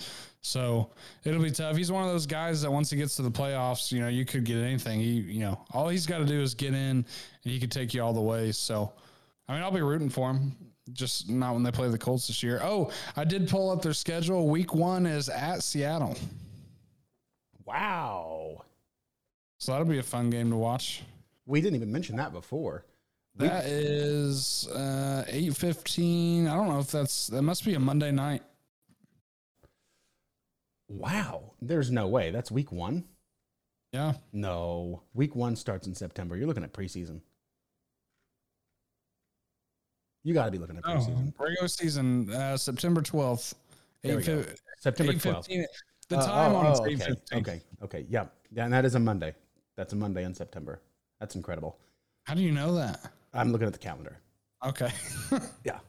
So 0.48 0.91
it'll 1.26 1.43
be 1.43 1.52
tough. 1.52 1.76
He's 1.76 1.91
one 1.91 2.04
of 2.04 2.10
those 2.10 2.26
guys 2.26 2.62
that 2.62 2.71
once 2.71 2.89
he 2.89 2.95
gets 2.95 3.17
to 3.17 3.21
the 3.21 3.30
playoffs, 3.30 3.91
you 3.91 4.00
know, 4.00 4.08
you 4.08 4.24
could 4.24 4.45
get 4.45 4.58
anything. 4.58 5.02
He, 5.02 5.12
you 5.12 5.41
know, 5.41 5.60
all 5.71 5.89
he's 5.89 6.06
got 6.06 6.19
to 6.19 6.26
do 6.26 6.41
is 6.41 6.54
get 6.54 6.69
in, 6.69 6.76
and 6.76 7.06
he 7.43 7.60
could 7.60 7.71
take 7.71 7.93
you 7.93 8.02
all 8.02 8.13
the 8.13 8.21
way. 8.21 8.54
So, 8.54 8.93
I 9.50 9.54
mean, 9.54 9.62
I'll 9.62 9.71
be 9.71 9.82
rooting 9.82 10.10
for 10.10 10.32
him. 10.32 10.56
Just 10.93 11.30
not 11.30 11.54
when 11.54 11.63
they 11.63 11.71
play 11.71 11.89
the 11.89 11.98
Colts 11.98 12.28
this 12.28 12.41
year. 12.41 12.62
Oh, 12.63 12.91
I 13.17 13.26
did 13.26 13.50
pull 13.50 13.69
up 13.69 13.82
their 13.82 13.93
schedule. 13.93 14.48
Week 14.48 14.74
one 14.74 15.06
is 15.06 15.28
at 15.28 15.63
Seattle. 15.63 16.15
Wow. 17.65 18.63
So 19.58 19.74
that'll 19.74 19.86
be 19.86 19.98
a 19.98 20.04
fun 20.04 20.30
game 20.30 20.50
to 20.52 20.56
watch. 20.56 21.04
We 21.45 21.60
didn't 21.60 21.76
even 21.76 21.91
mention 21.91 22.15
that 22.15 22.32
before. 22.32 22.86
That 23.36 23.65
is 23.65 24.67
uh, 24.69 25.26
eight 25.28 25.56
fifteen. 25.58 26.48
I 26.48 26.56
don't 26.56 26.69
know 26.69 26.80
if 26.80 26.89
that's 26.89 27.28
that 27.28 27.41
must 27.41 27.65
be 27.65 27.74
a 27.74 27.80
Monday 27.80 28.12
night. 28.12 28.43
Wow. 30.89 31.54
There's 31.62 31.91
no 31.91 32.08
way. 32.08 32.32
That's 32.32 32.52
week 32.52 32.71
one. 32.71 33.04
Yeah. 33.93 34.13
No. 34.34 35.04
Week 35.13 35.36
one 35.36 35.56
starts 35.56 35.88
in 35.88 35.95
September. 35.95 36.36
You're 36.38 36.47
looking 36.47 36.63
at 36.63 36.73
preseason. 36.73 37.21
You 40.23 40.34
got 40.34 40.45
to 40.45 40.52
be 40.52 40.58
looking 40.58 40.78
at 40.78 40.84
Oh, 40.86 40.95
preseason. 40.95 41.34
regular 41.39 41.67
season, 41.67 42.30
uh, 42.34 42.58
September 42.58 43.02
twelfth. 43.02 43.54
There 44.04 44.17
we 44.17 44.23
go. 44.23 44.43
September 44.80 45.13
12th. 45.13 45.47
The 46.10 46.17
Uh, 46.17 46.26
time 46.26 46.52
oh, 46.54 46.58
on 46.58 46.65
it's 46.67 46.80
oh, 46.80 46.86
okay. 46.86 47.38
Okay. 47.38 47.62
Okay. 47.84 48.06
Yeah. 48.10 48.26
Yeah. 48.52 48.65
And 48.65 48.73
that 48.73 48.86
is 48.86 48.95
a 48.95 49.00
Monday. 49.00 49.34
That's 49.76 49.93
a 49.93 49.95
Monday 49.95 50.23
in 50.23 50.34
September. 50.34 50.82
That's 51.19 51.36
incredible. 51.36 51.78
How 52.23 52.34
do 52.34 52.41
you 52.41 52.52
know 52.52 52.76
that? 52.76 53.12
I'm 53.34 53.52
looking 53.52 53.67
at 53.67 53.73
the 53.73 53.80
calendar. 53.80 54.17
Okay. 54.65 54.91
Yeah. 55.63 55.80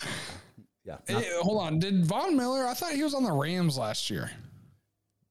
Yeah. 0.84 0.96
Hey, 1.06 1.28
hold 1.40 1.62
on. 1.62 1.78
Did 1.78 2.04
Von 2.04 2.36
Miller? 2.36 2.66
I 2.66 2.74
thought 2.74 2.92
he 2.92 3.02
was 3.02 3.14
on 3.14 3.22
the 3.22 3.32
Rams 3.32 3.78
last 3.78 4.10
year. 4.10 4.30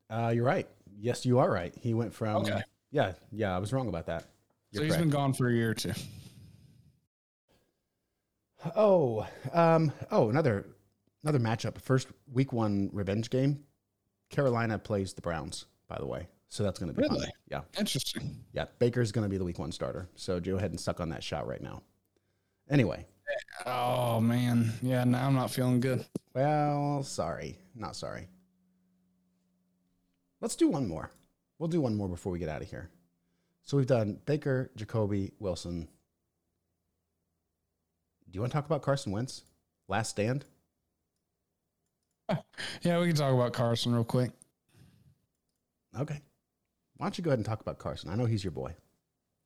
Uh, 0.09 0.31
you're 0.33 0.45
right. 0.45 0.67
Yes, 0.99 1.25
you 1.25 1.39
are 1.39 1.49
right. 1.51 1.73
He 1.81 1.93
went 1.93 2.13
from. 2.13 2.37
Okay. 2.43 2.61
Yeah. 2.91 3.13
Yeah. 3.31 3.55
I 3.55 3.59
was 3.59 3.73
wrong 3.73 3.87
about 3.89 4.05
that. 4.07 4.23
So 4.23 4.79
You're 4.79 4.83
he's 4.85 4.93
correct. 4.93 5.01
been 5.03 5.09
gone 5.09 5.33
for 5.33 5.49
a 5.49 5.53
year 5.53 5.71
or 5.71 5.73
two. 5.73 5.93
Oh, 8.75 9.27
um, 9.53 9.91
oh, 10.11 10.29
another 10.29 10.65
another 11.23 11.39
matchup. 11.39 11.81
First 11.81 12.07
week 12.31 12.53
one 12.53 12.89
revenge 12.93 13.29
game. 13.29 13.63
Carolina 14.29 14.77
plays 14.77 15.13
the 15.13 15.21
Browns, 15.21 15.65
by 15.87 15.97
the 15.97 16.05
way. 16.05 16.27
So 16.47 16.63
that's 16.63 16.79
going 16.79 16.93
to 16.93 17.01
be 17.01 17.07
fun. 17.07 17.17
Really? 17.17 17.31
Yeah, 17.49 17.61
Interesting. 17.77 18.37
yeah. 18.53 18.65
Baker's 18.79 19.11
going 19.11 19.23
to 19.23 19.29
be 19.29 19.37
the 19.37 19.43
week 19.43 19.57
one 19.57 19.71
starter. 19.71 20.07
So 20.15 20.39
go 20.39 20.57
ahead 20.57 20.71
and 20.71 20.79
suck 20.79 20.99
on 20.99 21.09
that 21.09 21.23
shot 21.23 21.47
right 21.47 21.61
now. 21.61 21.81
Anyway, 22.69 23.05
Oh 23.65 24.19
man. 24.19 24.71
Yeah. 24.81 25.03
Now 25.03 25.27
I'm 25.27 25.35
not 25.35 25.51
feeling 25.51 25.79
good. 25.79 26.05
well, 26.33 27.03
sorry, 27.03 27.57
not 27.75 27.95
sorry. 27.95 28.27
Let's 30.39 30.55
do 30.55 30.67
one 30.67 30.87
more. 30.87 31.11
We'll 31.59 31.69
do 31.69 31.81
one 31.81 31.95
more 31.95 32.09
before 32.09 32.31
we 32.31 32.39
get 32.39 32.49
out 32.49 32.61
of 32.63 32.69
here. 32.69 32.89
So 33.63 33.77
we've 33.77 33.85
done 33.85 34.19
Baker, 34.25 34.71
Jacoby, 34.75 35.31
Wilson. 35.39 35.87
Do 38.29 38.37
you 38.37 38.41
want 38.41 38.51
to 38.51 38.55
talk 38.57 38.65
about 38.65 38.81
Carson 38.81 39.11
Wentz? 39.11 39.43
Last 39.87 40.09
stand? 40.09 40.45
Yeah, 42.81 42.99
we 42.99 43.07
can 43.07 43.15
talk 43.15 43.33
about 43.33 43.51
Carson 43.53 43.93
real 43.93 44.05
quick. 44.05 44.31
Okay. 45.99 46.21
Why 46.97 47.05
don't 47.05 47.17
you 47.17 47.23
go 47.23 47.29
ahead 47.29 47.39
and 47.39 47.45
talk 47.45 47.59
about 47.61 47.77
Carson? 47.77 48.09
I 48.09 48.15
know 48.15 48.25
he's 48.25 48.43
your 48.43 48.51
boy. 48.51 48.73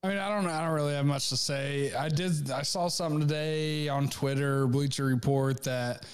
I 0.05 0.09
mean, 0.09 0.17
I 0.19 0.29
don't. 0.29 0.45
I 0.45 0.63
don't 0.63 0.75
really 0.75 0.93
have 0.93 1.05
much 1.07 1.29
to 1.29 1.37
say. 1.37 1.91
I 1.91 2.09
did. 2.09 2.51
I 2.51 2.61
saw 2.61 2.89
something 2.89 3.19
today 3.19 3.87
on 3.87 4.07
Twitter, 4.07 4.67
Bleacher 4.67 5.05
Report, 5.05 5.63
that 5.63 6.05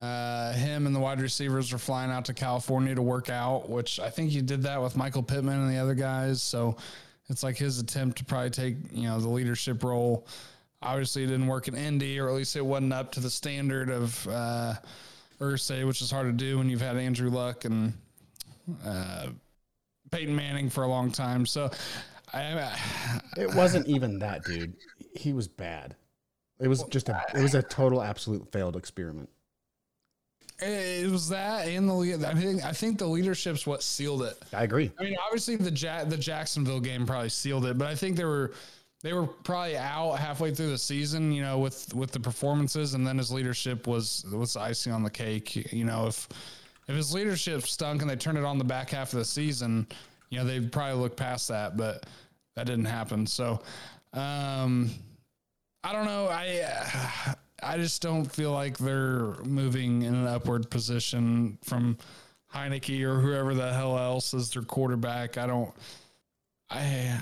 uh, 0.00 0.52
him 0.54 0.86
and 0.86 0.94
the 0.94 0.98
wide 0.98 1.20
receivers 1.20 1.72
are 1.72 1.78
flying 1.78 2.10
out 2.10 2.24
to 2.24 2.34
California 2.34 2.96
to 2.96 3.02
work 3.02 3.30
out. 3.30 3.70
Which 3.70 4.00
I 4.00 4.10
think 4.10 4.30
he 4.30 4.42
did 4.42 4.64
that 4.64 4.82
with 4.82 4.96
Michael 4.96 5.22
Pittman 5.22 5.60
and 5.60 5.70
the 5.70 5.78
other 5.78 5.94
guys. 5.94 6.42
So 6.42 6.76
it's 7.28 7.44
like 7.44 7.56
his 7.56 7.78
attempt 7.78 8.18
to 8.18 8.24
probably 8.24 8.50
take 8.50 8.74
you 8.90 9.04
know 9.04 9.20
the 9.20 9.28
leadership 9.28 9.84
role. 9.84 10.26
Obviously, 10.82 11.22
it 11.22 11.28
didn't 11.28 11.46
work 11.46 11.68
in 11.68 11.76
Indy, 11.76 12.18
or 12.18 12.28
at 12.28 12.34
least 12.34 12.56
it 12.56 12.66
wasn't 12.66 12.92
up 12.92 13.12
to 13.12 13.20
the 13.20 13.30
standard 13.30 13.88
of 13.88 14.26
uh, 14.26 14.74
Irsay, 15.38 15.86
which 15.86 16.02
is 16.02 16.10
hard 16.10 16.26
to 16.26 16.32
do 16.32 16.58
when 16.58 16.68
you've 16.68 16.80
had 16.80 16.96
Andrew 16.96 17.30
Luck 17.30 17.66
and 17.66 17.92
uh, 18.84 19.28
Peyton 20.10 20.34
Manning 20.34 20.68
for 20.68 20.82
a 20.82 20.88
long 20.88 21.12
time. 21.12 21.46
So. 21.46 21.70
I, 22.32 22.78
It 23.36 23.54
wasn't 23.54 23.86
even 23.88 24.18
that, 24.20 24.44
dude. 24.44 24.74
He 25.14 25.32
was 25.32 25.48
bad. 25.48 25.96
It 26.60 26.68
was 26.68 26.84
just 26.84 27.08
a 27.08 27.20
it 27.34 27.42
was 27.42 27.54
a 27.54 27.62
total 27.62 28.02
absolute 28.02 28.50
failed 28.52 28.76
experiment. 28.76 29.28
It 30.60 31.10
was 31.10 31.28
that 31.30 31.66
and 31.66 31.88
the 31.88 32.24
I 32.26 32.34
think 32.34 32.64
I 32.64 32.72
think 32.72 32.98
the 32.98 33.06
leadership's 33.06 33.66
what 33.66 33.82
sealed 33.82 34.22
it. 34.22 34.40
I 34.54 34.62
agree. 34.62 34.92
I 34.98 35.02
mean, 35.02 35.16
obviously 35.24 35.56
the 35.56 35.72
ja- 35.72 36.04
the 36.04 36.16
Jacksonville 36.16 36.78
game 36.78 37.04
probably 37.04 37.30
sealed 37.30 37.66
it, 37.66 37.76
but 37.78 37.88
I 37.88 37.96
think 37.96 38.16
they 38.16 38.24
were 38.24 38.52
they 39.02 39.12
were 39.12 39.26
probably 39.26 39.76
out 39.76 40.14
halfway 40.14 40.54
through 40.54 40.70
the 40.70 40.78
season, 40.78 41.32
you 41.32 41.42
know, 41.42 41.58
with 41.58 41.92
with 41.94 42.12
the 42.12 42.20
performances, 42.20 42.94
and 42.94 43.04
then 43.04 43.18
his 43.18 43.32
leadership 43.32 43.88
was 43.88 44.24
was 44.32 44.56
icing 44.56 44.92
on 44.92 45.02
the 45.02 45.10
cake. 45.10 45.72
You 45.72 45.84
know, 45.84 46.06
if 46.06 46.28
if 46.86 46.94
his 46.94 47.12
leadership 47.12 47.66
stunk 47.66 48.02
and 48.02 48.10
they 48.10 48.16
turned 48.16 48.38
it 48.38 48.44
on 48.44 48.58
the 48.58 48.64
back 48.64 48.90
half 48.90 49.12
of 49.12 49.18
the 49.18 49.24
season, 49.24 49.88
you 50.30 50.38
know, 50.38 50.44
they'd 50.44 50.70
probably 50.70 51.00
look 51.00 51.16
past 51.16 51.48
that, 51.48 51.76
but 51.76 52.06
that 52.54 52.66
didn't 52.66 52.86
happen. 52.86 53.26
So, 53.26 53.60
um, 54.12 54.90
I 55.84 55.92
don't 55.92 56.04
know. 56.04 56.28
I 56.28 57.34
I 57.62 57.76
just 57.76 58.02
don't 58.02 58.24
feel 58.24 58.52
like 58.52 58.78
they're 58.78 59.34
moving 59.44 60.02
in 60.02 60.14
an 60.14 60.26
upward 60.26 60.70
position 60.70 61.58
from 61.62 61.96
Heinicke 62.52 63.02
or 63.02 63.20
whoever 63.20 63.54
the 63.54 63.72
hell 63.72 63.98
else 63.98 64.34
is 64.34 64.50
their 64.50 64.62
quarterback. 64.62 65.38
I 65.38 65.46
don't. 65.46 65.72
I 66.70 67.20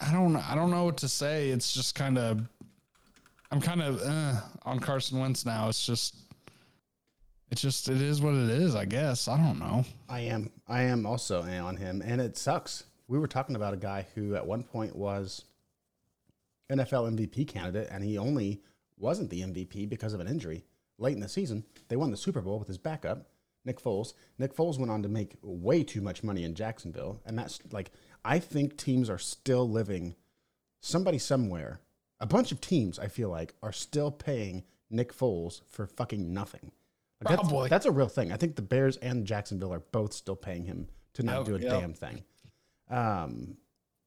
I 0.00 0.12
don't 0.12 0.36
I 0.36 0.54
don't 0.54 0.70
know 0.70 0.84
what 0.84 0.98
to 0.98 1.08
say. 1.08 1.48
It's 1.50 1.72
just 1.72 1.94
kind 1.94 2.18
of 2.18 2.42
I'm 3.50 3.60
kind 3.60 3.82
of 3.82 4.00
uh, 4.02 4.40
on 4.64 4.80
Carson 4.80 5.18
Wentz 5.18 5.46
now. 5.46 5.68
It's 5.68 5.86
just 5.86 6.16
it's 7.50 7.62
just 7.62 7.88
it 7.88 8.00
is 8.02 8.20
what 8.20 8.34
it 8.34 8.50
is. 8.50 8.74
I 8.74 8.84
guess 8.84 9.28
I 9.28 9.36
don't 9.36 9.58
know. 9.58 9.84
I 10.08 10.20
am 10.20 10.50
I 10.68 10.82
am 10.82 11.06
also 11.06 11.42
on 11.42 11.76
him, 11.76 12.02
and 12.04 12.20
it 12.20 12.36
sucks. 12.36 12.84
We 13.08 13.18
were 13.18 13.28
talking 13.28 13.56
about 13.56 13.74
a 13.74 13.78
guy 13.78 14.06
who 14.14 14.34
at 14.34 14.46
one 14.46 14.62
point 14.64 14.96
was 14.96 15.44
NFL 16.70 17.16
MVP 17.16 17.46
candidate, 17.46 17.88
and 17.90 18.02
he 18.02 18.18
only 18.18 18.62
wasn't 18.98 19.30
the 19.30 19.42
MVP 19.42 19.88
because 19.88 20.12
of 20.12 20.20
an 20.20 20.26
injury 20.26 20.64
late 20.98 21.14
in 21.14 21.20
the 21.20 21.28
season. 21.28 21.64
They 21.88 21.96
won 21.96 22.10
the 22.10 22.16
Super 22.16 22.40
Bowl 22.40 22.58
with 22.58 22.68
his 22.68 22.78
backup, 22.78 23.28
Nick 23.64 23.80
Foles. 23.80 24.14
Nick 24.38 24.54
Foles 24.54 24.78
went 24.78 24.90
on 24.90 25.02
to 25.02 25.08
make 25.08 25.36
way 25.42 25.84
too 25.84 26.00
much 26.00 26.24
money 26.24 26.44
in 26.44 26.54
Jacksonville, 26.54 27.20
and 27.24 27.38
that's 27.38 27.60
like 27.70 27.90
I 28.24 28.38
think 28.38 28.76
teams 28.76 29.08
are 29.08 29.18
still 29.18 29.68
living. 29.68 30.16
Somebody 30.80 31.18
somewhere, 31.18 31.80
a 32.20 32.26
bunch 32.26 32.52
of 32.52 32.60
teams, 32.60 32.98
I 32.98 33.08
feel 33.08 33.28
like, 33.28 33.54
are 33.62 33.72
still 33.72 34.10
paying 34.10 34.64
Nick 34.90 35.12
Foles 35.16 35.62
for 35.68 35.86
fucking 35.86 36.32
nothing. 36.32 36.72
Like 37.20 37.36
that's, 37.36 37.48
Probably. 37.48 37.68
that's 37.68 37.86
a 37.86 37.90
real 37.90 38.08
thing. 38.08 38.30
I 38.30 38.36
think 38.36 38.56
the 38.56 38.62
Bears 38.62 38.96
and 38.98 39.26
Jacksonville 39.26 39.72
are 39.72 39.80
both 39.80 40.12
still 40.12 40.36
paying 40.36 40.64
him 40.64 40.88
to 41.14 41.22
not 41.22 41.38
Yep, 41.38 41.46
do 41.46 41.54
a 41.54 41.58
damn 41.58 41.94
thing. 41.94 42.22
Um, 42.90 43.56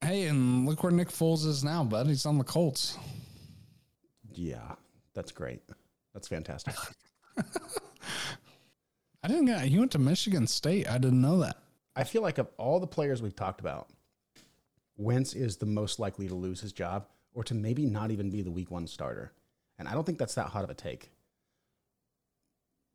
Hey, 0.02 0.28
and 0.28 0.66
look 0.66 0.82
where 0.82 0.92
Nick 0.94 1.10
Foles 1.10 1.46
is 1.46 1.64
now, 1.64 1.84
bud. 1.84 2.08
He's 2.08 2.26
on 2.26 2.38
the 2.38 2.44
Colts. 2.44 2.98
yeah, 4.34 4.76
that's 5.14 5.32
great. 5.32 5.62
That's 6.14 6.28
fantastic. 6.28 6.74
I 9.24 9.28
didn't 9.28 9.46
get. 9.46 9.62
He 9.64 9.78
went 9.78 9.92
to 9.92 10.00
Michigan 10.00 10.48
State. 10.48 10.90
I 10.90 10.98
didn't 10.98 11.22
know 11.22 11.40
that. 11.40 11.58
I 11.96 12.06
feel 12.06 12.22
like 12.22 12.38
of 12.38 12.48
all 12.58 12.80
the 12.80 12.88
players 12.88 13.22
we've 13.22 13.36
talked 13.36 13.60
about, 13.60 13.90
Wentz 14.96 15.34
is 15.34 15.58
the 15.58 15.66
most 15.66 16.00
likely 16.00 16.30
to 16.30 16.36
lose 16.36 16.62
his 16.62 16.72
job 16.72 17.06
or 17.34 17.44
to 17.44 17.54
maybe 17.54 17.86
not 17.86 18.12
even 18.12 18.30
be 18.30 18.42
the 18.42 18.52
week 18.52 18.72
one 18.72 18.88
starter. 18.88 19.34
And 19.78 19.88
I 19.88 19.94
don't 19.94 20.06
think 20.06 20.18
that's 20.18 20.36
that 20.36 20.48
hot 20.48 20.64
of 20.64 20.70
a 20.70 20.74
take. 20.74 21.12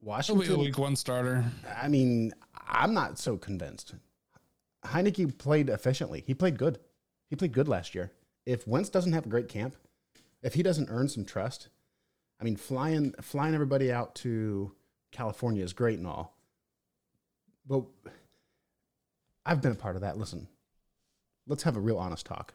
He'll 0.01 0.07
be 0.07 0.11
Washington, 0.11 0.49
the 0.53 0.59
week 0.59 0.79
one 0.79 0.97
starter. 0.97 1.45
I 1.81 1.89
mean, 1.89 2.33
I'm 2.67 2.95
not 2.95 3.19
so 3.19 3.37
convinced. 3.37 3.95
Heinicke 4.85 5.37
played 5.39 5.69
efficiently. 5.69 6.23
He 6.27 6.35
played 6.35 6.59
good. 6.59 6.79
He 7.31 7.37
played 7.37 7.53
good 7.53 7.69
last 7.69 7.95
year. 7.95 8.13
If 8.47 8.67
Wentz 8.67 8.91
doesn't 8.91 9.13
have 9.13 9.27
a 9.27 9.31
great 9.31 9.49
camp, 9.49 9.77
if 10.43 10.55
he 10.55 10.63
doesn't 10.63 10.91
earn 10.91 11.09
some 11.09 11.25
trust, 11.25 11.69
I 12.41 12.45
mean, 12.45 12.57
flying 12.57 13.15
flying 13.21 13.55
everybody 13.55 13.91
out 13.91 14.15
to 14.17 14.73
California 15.13 15.65
is 15.65 15.73
great 15.73 15.99
and 15.99 16.07
all, 16.07 16.37
but 17.67 17.85
I've 19.47 19.63
been 19.63 19.73
a 19.73 19.77
part 19.77 19.97
of 19.97 20.03
that. 20.03 20.19
Listen, 20.19 20.49
let's 21.47 21.63
have 21.63 21.77
a 21.77 21.81
real 21.81 21.99
honest 21.99 22.27
talk. 22.27 22.55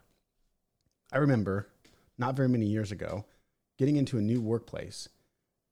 I 1.12 1.18
remember 1.18 1.68
not 2.18 2.36
very 2.36 2.48
many 2.48 2.66
years 2.66 2.92
ago 2.92 3.24
getting 3.78 3.96
into 3.96 4.18
a 4.18 4.22
new 4.22 4.40
workplace, 4.40 5.08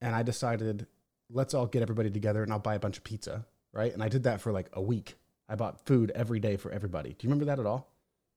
and 0.01 0.14
I 0.14 0.23
decided 0.23 0.87
let's 1.31 1.55
all 1.55 1.66
get 1.66 1.83
everybody 1.83 2.11
together 2.11 2.42
and 2.42 2.53
I'll 2.53 2.59
buy 2.59 2.75
a 2.75 2.81
bunch 2.81 2.97
of 2.97 3.05
pizza, 3.05 3.47
right? 3.73 3.92
And 3.92 4.03
I 4.03 4.09
did 4.09 4.25
that 4.25 4.40
for 4.40 4.51
like 4.51 4.68
a 4.73 4.81
week. 4.81 5.16
I 5.48 5.54
bought 5.56 5.84
food 5.87 6.11
every 6.14 6.40
day 6.40 6.56
for 6.56 6.70
everybody. 6.70 7.11
Do 7.11 7.16
you 7.26 7.30
remember 7.30 7.46
that 7.46 7.58
at 7.58 7.66
all? 7.66 7.90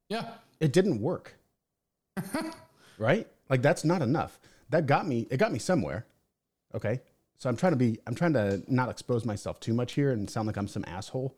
Yeah. 0.10 0.34
It 0.60 0.74
didn't 0.74 1.02
work. 1.02 1.36
right? 2.98 3.28
Like 3.50 3.62
that's 3.62 3.84
not 3.84 4.02
enough. 4.02 4.40
That 4.70 4.86
got 4.86 5.08
me 5.08 5.28
it 5.30 5.38
got 5.38 5.52
me 5.52 5.60
somewhere. 5.60 6.06
Okay? 6.74 7.02
So 7.38 7.50
I'm 7.50 7.58
trying 7.58 7.74
to 7.74 7.78
be 7.78 8.00
I'm 8.08 8.16
trying 8.16 8.34
to 8.34 8.64
not 8.68 8.90
expose 8.90 9.26
myself 9.26 9.60
too 9.60 9.74
much 9.74 9.94
here 9.94 10.12
and 10.12 10.30
sound 10.30 10.48
like 10.48 10.58
I'm 10.58 10.68
some 10.68 10.86
asshole, 10.88 11.38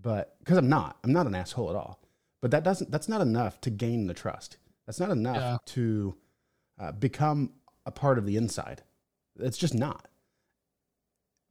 but 0.00 0.36
cuz 0.44 0.56
I'm 0.56 0.68
not. 0.68 0.98
I'm 1.04 1.12
not 1.12 1.26
an 1.26 1.34
asshole 1.34 1.70
at 1.70 1.76
all. 1.76 2.00
But 2.40 2.50
that 2.50 2.64
doesn't 2.64 2.90
that's 2.90 3.08
not 3.08 3.20
enough 3.20 3.60
to 3.62 3.70
gain 3.70 4.06
the 4.06 4.14
trust. 4.14 4.56
That's 4.86 4.98
not 4.98 5.10
enough 5.10 5.36
Yeah. 5.36 5.56
to 5.66 6.16
uh, 6.80 6.92
become 6.92 7.52
a 7.86 7.92
part 7.92 8.18
of 8.18 8.26
the 8.26 8.36
inside. 8.36 8.82
It's 9.38 9.58
just 9.58 9.74
not. 9.74 10.08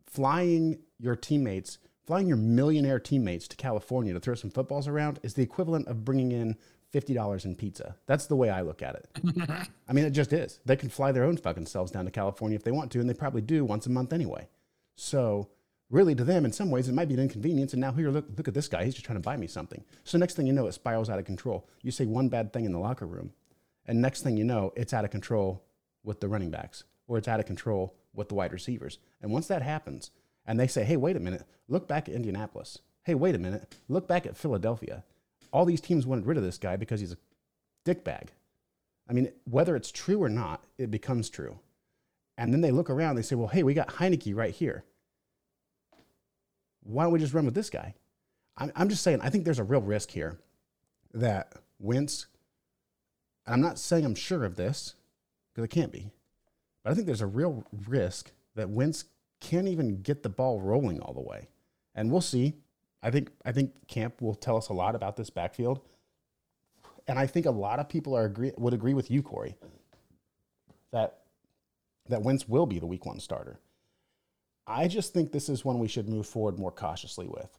Flying 0.06 0.80
your 1.00 1.16
teammates, 1.16 1.78
flying 2.12 2.28
your 2.28 2.36
millionaire 2.36 3.00
teammates 3.00 3.48
to 3.48 3.56
California 3.56 4.12
to 4.12 4.20
throw 4.20 4.36
some 4.36 4.50
footballs 4.50 4.86
around 4.86 5.18
is 5.24 5.34
the 5.34 5.42
equivalent 5.42 5.88
of 5.88 6.04
bringing 6.04 6.34
in 6.34 6.58
$50 6.94 7.46
in 7.46 7.56
pizza. 7.56 7.96
That's 8.06 8.26
the 8.26 8.36
way 8.36 8.50
I 8.50 8.64
look 8.64 8.82
at 8.82 8.96
it. 8.96 9.70
I 9.88 9.94
mean, 9.94 10.04
it 10.04 10.10
just 10.10 10.34
is. 10.34 10.60
They 10.66 10.76
can 10.76 10.90
fly 10.90 11.14
their 11.14 11.24
own 11.24 11.38
fucking 11.38 11.68
selves 11.68 11.90
down 11.90 12.04
to 12.04 12.12
California 12.12 12.58
if 12.58 12.66
they 12.66 12.72
want 12.74 12.92
to, 12.92 13.00
and 13.00 13.10
they 13.10 13.14
probably 13.14 13.42
do 13.42 13.64
once 13.64 13.86
a 13.86 13.90
month 13.90 14.12
anyway. 14.12 14.50
So, 14.98 15.52
really, 15.90 16.14
to 16.16 16.26
them, 16.26 16.44
in 16.44 16.52
some 16.52 16.70
ways, 16.70 16.90
it 16.90 16.94
might 16.94 17.08
be 17.08 17.14
an 17.14 17.22
inconvenience. 17.22 17.72
And 17.72 17.80
now 17.80 17.94
here, 17.94 18.12
look, 18.12 18.26
look 18.36 18.50
at 18.50 18.56
this 18.56 18.68
guy. 18.68 18.84
He's 18.84 18.94
just 18.94 19.06
trying 19.06 19.16
to 19.18 19.24
buy 19.24 19.38
me 19.38 19.48
something. 19.48 19.82
So, 20.04 20.18
next 20.18 20.34
thing 20.34 20.48
you 20.48 20.52
know, 20.52 20.68
it 20.68 20.74
spirals 20.74 21.10
out 21.10 21.18
of 21.18 21.24
control. 21.24 21.70
You 21.82 21.92
say 21.92 22.08
one 22.08 22.28
bad 22.28 22.52
thing 22.52 22.66
in 22.66 22.74
the 22.74 22.78
locker 22.78 23.08
room, 23.08 23.32
and 23.86 24.02
next 24.02 24.22
thing 24.22 24.36
you 24.36 24.44
know, 24.44 24.74
it's 24.76 24.94
out 24.94 25.06
of 25.06 25.12
control 25.12 25.64
with 26.04 26.20
the 26.20 26.28
running 26.28 26.52
backs, 26.52 26.84
or 27.08 27.18
it's 27.18 27.30
out 27.30 27.40
of 27.40 27.46
control 27.46 27.96
with 28.14 28.28
the 28.28 28.36
wide 28.36 28.52
receivers. 28.52 28.98
And 29.22 29.32
once 29.32 29.48
that 29.48 29.62
happens, 29.62 30.12
and 30.46 30.60
they 30.60 30.68
say, 30.68 30.84
hey, 30.84 30.98
wait 30.98 31.16
a 31.16 31.20
minute, 31.20 31.46
look 31.68 31.88
back 31.88 32.10
at 32.10 32.16
Indianapolis. 32.16 32.80
Hey, 33.04 33.16
wait 33.16 33.36
a 33.36 33.40
minute, 33.40 33.76
look 33.88 34.08
back 34.08 34.26
at 34.26 34.38
Philadelphia. 34.38 35.04
All 35.52 35.66
these 35.66 35.82
teams 35.82 36.06
wanted 36.06 36.26
rid 36.26 36.38
of 36.38 36.44
this 36.44 36.58
guy 36.58 36.76
because 36.76 37.00
he's 37.00 37.14
a 37.14 37.18
dickbag. 37.86 38.30
I 39.10 39.14
mean, 39.14 39.32
whether 39.44 39.76
it's 39.76 39.92
true 39.92 40.22
or 40.22 40.30
not, 40.30 40.64
it 40.78 40.92
becomes 40.92 41.30
true. 41.30 41.60
And 42.38 42.54
then 42.54 42.62
they 42.62 42.72
look 42.72 42.90
around, 42.90 43.16
they 43.16 43.22
say, 43.22 43.36
well, 43.36 43.48
hey, 43.48 43.64
we 43.64 43.74
got 43.74 43.90
Heinicke 43.90 44.36
right 44.36 44.54
here. 44.54 44.84
Why 46.84 47.04
don't 47.04 47.12
we 47.12 47.20
just 47.20 47.34
run 47.34 47.46
with 47.46 47.54
this 47.54 47.70
guy? 47.70 47.94
I'm, 48.58 48.90
just 48.90 49.04
saying, 49.04 49.22
I 49.22 49.30
think 49.30 49.44
there's 49.44 49.60
a 49.60 49.64
real 49.64 49.82
risk 49.82 50.12
here 50.12 50.40
that 51.14 51.54
Wentz, 51.80 52.28
and 53.46 53.54
I'm 53.54 53.62
not 53.62 53.80
saying 53.80 54.06
I'm 54.06 54.16
sure 54.16 54.44
of 54.44 54.56
this, 54.56 54.96
because 55.52 55.66
it 55.66 55.70
can't 55.70 55.92
be, 55.92 56.12
but 56.84 56.92
I 56.92 56.94
think 56.94 57.08
there's 57.08 57.22
a 57.22 57.28
real 57.28 57.66
risk 57.88 58.32
that 58.56 58.70
Wentz 58.70 59.06
can't 59.42 59.68
even 59.68 60.02
get 60.02 60.24
the 60.24 60.30
ball 60.30 60.62
rolling 60.62 61.02
all 61.02 61.14
the 61.14 61.22
way. 61.22 61.50
And 61.94 62.10
we'll 62.10 62.22
see. 62.22 62.54
I 63.04 63.12
think 63.12 63.32
I 63.44 63.52
think 63.52 63.88
camp 63.88 64.22
will 64.22 64.36
tell 64.36 64.56
us 64.56 64.70
a 64.70 64.74
lot 64.74 64.96
about 64.96 65.18
this 65.18 65.30
backfield. 65.30 65.82
And 67.08 67.20
I 67.20 67.28
think 67.28 67.46
a 67.46 67.52
lot 67.52 67.80
of 67.80 67.90
people 67.90 68.16
are 68.16 68.26
agree 68.26 68.54
would 68.58 68.74
agree 68.74 68.94
with 68.94 69.12
you, 69.12 69.22
Corey, 69.22 69.58
that 70.92 71.18
that 72.08 72.22
Wentz 72.22 72.48
will 72.48 72.66
be 72.66 72.80
the 72.80 72.86
week 72.86 73.06
one 73.06 73.20
starter. 73.20 73.60
I 74.68 74.88
just 74.88 75.14
think 75.14 75.32
this 75.32 75.50
is 75.50 75.66
one 75.66 75.80
we 75.80 75.88
should 75.88 76.08
move 76.08 76.28
forward 76.28 76.60
more 76.60 76.72
cautiously 76.72 77.28
with. 77.28 77.58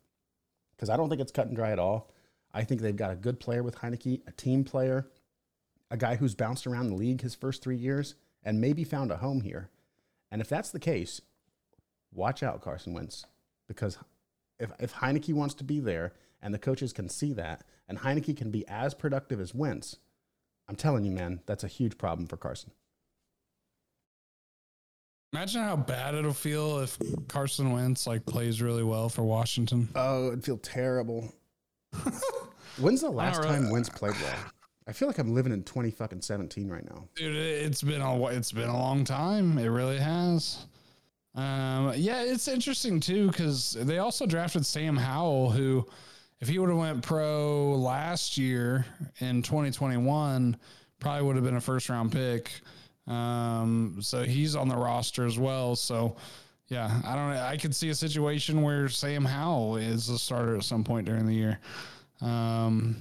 Because 0.77 0.89
I 0.89 0.97
don't 0.97 1.09
think 1.09 1.21
it's 1.21 1.33
cut 1.33 1.49
and 1.49 1.57
dry 1.57 1.73
at 1.73 1.79
all. 1.79 2.11
I 2.55 2.65
think 2.65 2.81
they've 2.81 2.97
got 2.97 3.11
a 3.11 3.17
good 3.17 3.41
player 3.41 3.63
with 3.63 3.77
Heinicke, 3.77 4.23
a 4.27 4.33
team 4.33 4.65
player, 4.65 5.09
a 5.91 5.97
guy 5.97 6.17
who's 6.17 6.35
bounced 6.35 6.67
around 6.67 6.89
the 6.89 6.95
league 6.95 7.21
his 7.21 7.35
first 7.35 7.63
three 7.63 7.77
years 7.77 8.15
and 8.43 8.61
maybe 8.61 8.85
found 8.85 9.11
a 9.11 9.17
home 9.17 9.41
here. 9.41 9.71
And 10.31 10.41
if 10.41 10.49
that's 10.49 10.71
the 10.71 10.81
case, 10.81 11.21
watch 12.13 12.43
out, 12.43 12.61
Carson 12.61 12.93
Wentz, 12.95 13.25
because 13.69 13.99
if 14.59 14.71
if 14.79 14.95
Heinicke 14.95 15.35
wants 15.35 15.55
to 15.57 15.65
be 15.65 15.81
there 15.81 16.13
and 16.41 16.53
the 16.53 16.59
coaches 16.59 16.93
can 16.93 17.09
see 17.09 17.33
that, 17.35 17.63
and 17.89 17.99
Heinicke 17.99 18.37
can 18.37 18.51
be 18.51 18.67
as 18.69 18.95
productive 18.95 19.41
as 19.41 19.55
Wentz, 19.55 19.97
I'm 20.69 20.77
telling 20.77 21.05
you, 21.05 21.13
man, 21.13 21.41
that's 21.47 21.65
a 21.65 21.69
huge 21.69 21.99
problem 21.99 22.27
for 22.27 22.37
Carson. 22.37 22.71
Imagine 25.33 25.63
how 25.63 25.77
bad 25.77 26.15
it'll 26.15 26.35
feel 26.35 26.81
if 26.81 26.99
Carson 27.29 27.73
Wentz 27.73 28.07
like 28.07 28.27
plays 28.27 28.61
really 28.61 28.83
well 28.83 29.09
for 29.09 29.23
Washington. 29.23 29.89
Oh, 29.95 30.29
it'd 30.29 30.45
feel 30.45 30.59
terrible. 30.59 31.33
When's 32.79 33.01
the 33.01 33.11
last 33.11 33.39
really- 33.39 33.51
time 33.51 33.71
Wentz 33.71 33.89
played 33.89 34.15
well? 34.21 34.37
I 34.87 34.93
feel 34.93 35.07
like 35.07 35.19
I'm 35.19 35.33
living 35.33 35.53
in 35.53 35.63
20 35.63 35.93
fucking 35.93 36.21
17 36.23 36.69
right 36.69 36.85
now. 36.85 37.09
Dude, 37.15 37.37
it's 37.37 37.83
been 37.83 38.01
a 38.03 38.27
it's 38.27 38.51
been 38.51 38.69
a 38.69 38.77
long 38.77 39.05
time. 39.05 39.57
It 39.57 39.69
really 39.69 39.99
has. 39.99 40.67
Um, 41.35 41.95
yeah, 41.97 42.23
it's 42.23 42.49
interesting 42.49 43.01
too 43.01 43.29
because 43.29 43.73
they 43.73 43.99
also 43.99 44.27
drafted 44.27 44.67
Sam 44.67 44.97
Howell, 44.97 45.51
who, 45.51 45.87
if 46.41 46.49
he 46.49 46.59
would 46.59 46.69
have 46.69 46.79
went 46.79 47.03
pro 47.03 47.73
last 47.75 48.37
year 48.37 48.85
in 49.21 49.43
2021, 49.43 50.57
probably 50.99 51.23
would 51.27 51.37
have 51.37 51.45
been 51.45 51.57
a 51.57 51.61
first 51.61 51.89
round 51.89 52.13
pick. 52.13 52.51
Um, 53.07 53.99
so 54.01 54.23
he's 54.23 54.55
on 54.55 54.69
the 54.69 54.77
roster 54.77 55.27
as 55.27 55.39
well. 55.39 55.75
So, 55.75 56.17
yeah, 56.69 57.01
I 57.05 57.15
don't. 57.15 57.33
I 57.33 57.57
could 57.57 57.75
see 57.75 57.91
a 57.91 57.95
situation 57.95 58.63
where 58.63 58.89
Sam 58.89 59.25
Howell 59.25 59.77
is 59.77 60.07
the 60.07 60.19
starter 60.19 60.57
at 60.57 60.65
some 60.65 60.85
point 60.85 61.07
during 61.07 61.27
the 61.27 61.35
year. 61.35 61.59
Um, 62.21 62.97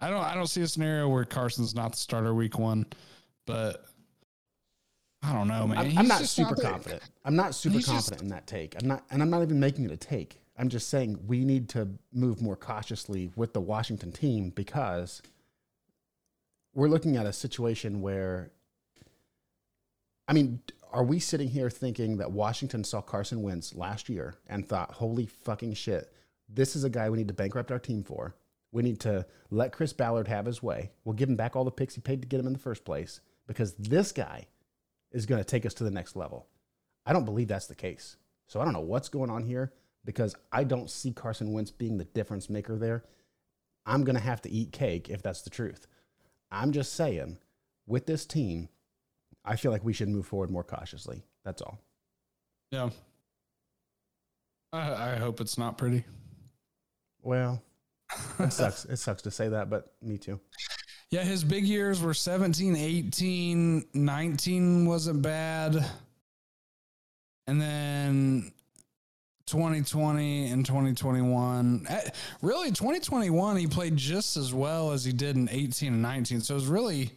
I 0.00 0.10
don't. 0.10 0.22
I 0.22 0.34
don't 0.34 0.46
see 0.46 0.62
a 0.62 0.68
scenario 0.68 1.08
where 1.08 1.24
Carson's 1.24 1.74
not 1.74 1.92
the 1.92 1.98
starter 1.98 2.34
week 2.34 2.58
one, 2.58 2.86
but 3.46 3.86
I 5.22 5.32
don't 5.32 5.48
know, 5.48 5.66
man. 5.68 5.78
I'm, 5.78 5.98
I'm 5.98 6.08
not 6.08 6.22
super 6.22 6.54
the- 6.54 6.62
confident. 6.62 7.02
I'm 7.24 7.36
not 7.36 7.54
super 7.54 7.76
He's 7.76 7.86
just- 7.86 7.92
confident 8.10 8.22
in 8.22 8.28
that 8.28 8.46
take. 8.46 8.74
I'm 8.80 8.88
not, 8.88 9.04
and 9.10 9.22
I'm 9.22 9.30
not 9.30 9.42
even 9.42 9.60
making 9.60 9.84
it 9.84 9.92
a 9.92 9.96
take. 9.96 10.38
I'm 10.58 10.68
just 10.68 10.88
saying 10.88 11.18
we 11.26 11.44
need 11.44 11.68
to 11.70 11.88
move 12.12 12.42
more 12.42 12.56
cautiously 12.56 13.30
with 13.36 13.52
the 13.52 13.60
Washington 13.60 14.12
team 14.12 14.50
because 14.50 15.22
we're 16.74 16.88
looking 16.88 17.16
at 17.16 17.24
a 17.26 17.32
situation 17.32 18.00
where 18.00 18.50
I 20.28 20.34
mean, 20.34 20.60
are 20.92 21.04
we 21.04 21.18
sitting 21.18 21.48
here 21.48 21.68
thinking 21.70 22.18
that 22.18 22.30
Washington 22.32 22.84
saw 22.84 23.00
Carson 23.00 23.42
Wentz 23.42 23.74
last 23.74 24.08
year 24.08 24.34
and 24.48 24.66
thought, 24.66 24.92
holy 24.92 25.26
fucking 25.26 25.74
shit, 25.74 26.12
this 26.48 26.76
is 26.76 26.84
a 26.84 26.90
guy 26.90 27.10
we 27.10 27.18
need 27.18 27.28
to 27.28 27.34
bankrupt 27.34 27.72
our 27.72 27.78
team 27.78 28.02
for? 28.04 28.34
We 28.72 28.82
need 28.82 29.00
to 29.00 29.26
let 29.50 29.72
Chris 29.72 29.92
Ballard 29.92 30.28
have 30.28 30.46
his 30.46 30.62
way. 30.62 30.90
We'll 31.04 31.14
give 31.14 31.28
him 31.28 31.36
back 31.36 31.56
all 31.56 31.64
the 31.64 31.70
picks 31.70 31.94
he 31.94 32.00
paid 32.00 32.22
to 32.22 32.28
get 32.28 32.40
him 32.40 32.46
in 32.46 32.52
the 32.52 32.58
first 32.58 32.84
place 32.84 33.20
because 33.46 33.74
this 33.74 34.12
guy 34.12 34.46
is 35.12 35.26
going 35.26 35.40
to 35.40 35.44
take 35.44 35.66
us 35.66 35.74
to 35.74 35.84
the 35.84 35.90
next 35.90 36.16
level. 36.16 36.46
I 37.06 37.12
don't 37.12 37.24
believe 37.24 37.48
that's 37.48 37.66
the 37.66 37.74
case. 37.74 38.16
So 38.46 38.60
I 38.60 38.64
don't 38.64 38.74
know 38.74 38.80
what's 38.80 39.08
going 39.08 39.30
on 39.30 39.44
here 39.44 39.72
because 40.04 40.34
I 40.50 40.64
don't 40.64 40.90
see 40.90 41.12
Carson 41.12 41.52
Wentz 41.52 41.70
being 41.70 41.98
the 41.98 42.04
difference 42.04 42.50
maker 42.50 42.76
there. 42.76 43.04
I'm 43.86 44.04
going 44.04 44.16
to 44.16 44.22
have 44.22 44.42
to 44.42 44.50
eat 44.50 44.72
cake 44.72 45.08
if 45.08 45.22
that's 45.22 45.42
the 45.42 45.50
truth. 45.50 45.86
I'm 46.50 46.72
just 46.72 46.92
saying, 46.92 47.38
with 47.86 48.06
this 48.06 48.26
team, 48.26 48.68
I 49.44 49.56
feel 49.56 49.72
like 49.72 49.84
we 49.84 49.92
should 49.92 50.08
move 50.08 50.26
forward 50.26 50.50
more 50.50 50.64
cautiously. 50.64 51.24
That's 51.44 51.62
all. 51.62 51.80
Yeah. 52.70 52.90
I, 54.72 55.12
I 55.12 55.16
hope 55.16 55.40
it's 55.40 55.58
not 55.58 55.78
pretty. 55.78 56.04
Well, 57.22 57.62
it 58.38 58.52
sucks. 58.52 58.84
it 58.84 58.96
sucks 58.96 59.22
to 59.22 59.30
say 59.30 59.48
that, 59.48 59.70
but 59.70 59.92
me 60.02 60.18
too. 60.18 60.40
Yeah, 61.12 61.24
his 61.24 61.44
big 61.44 61.66
years 61.66 62.00
were 62.00 62.14
17, 62.14 62.74
18, 62.74 63.84
19 63.92 64.86
wasn't 64.86 65.20
bad. 65.20 65.84
And 67.46 67.60
then 67.60 68.50
2020 69.44 70.50
and 70.50 70.64
2021. 70.64 71.86
Eh, 71.86 72.00
really, 72.40 72.70
2021, 72.70 73.58
he 73.58 73.66
played 73.66 73.94
just 73.94 74.38
as 74.38 74.54
well 74.54 74.92
as 74.92 75.04
he 75.04 75.12
did 75.12 75.36
in 75.36 75.50
18 75.50 75.92
and 75.92 76.00
19. 76.00 76.40
So 76.40 76.54
it 76.54 76.56
was 76.56 76.66
really 76.66 77.10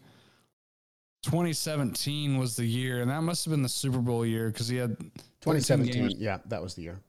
2017 1.24 2.38
was 2.38 2.58
the 2.58 2.66
year, 2.66 3.02
and 3.02 3.10
that 3.10 3.22
must 3.22 3.46
have 3.46 3.54
been 3.54 3.64
the 3.64 3.70
Super 3.70 4.00
Bowl 4.00 4.26
year 4.26 4.50
because 4.50 4.68
he 4.68 4.76
had 4.76 4.98
2017. 5.40 6.18
Yeah, 6.18 6.40
that 6.48 6.62
was 6.62 6.76
the 6.76 6.82
year. 6.82 7.00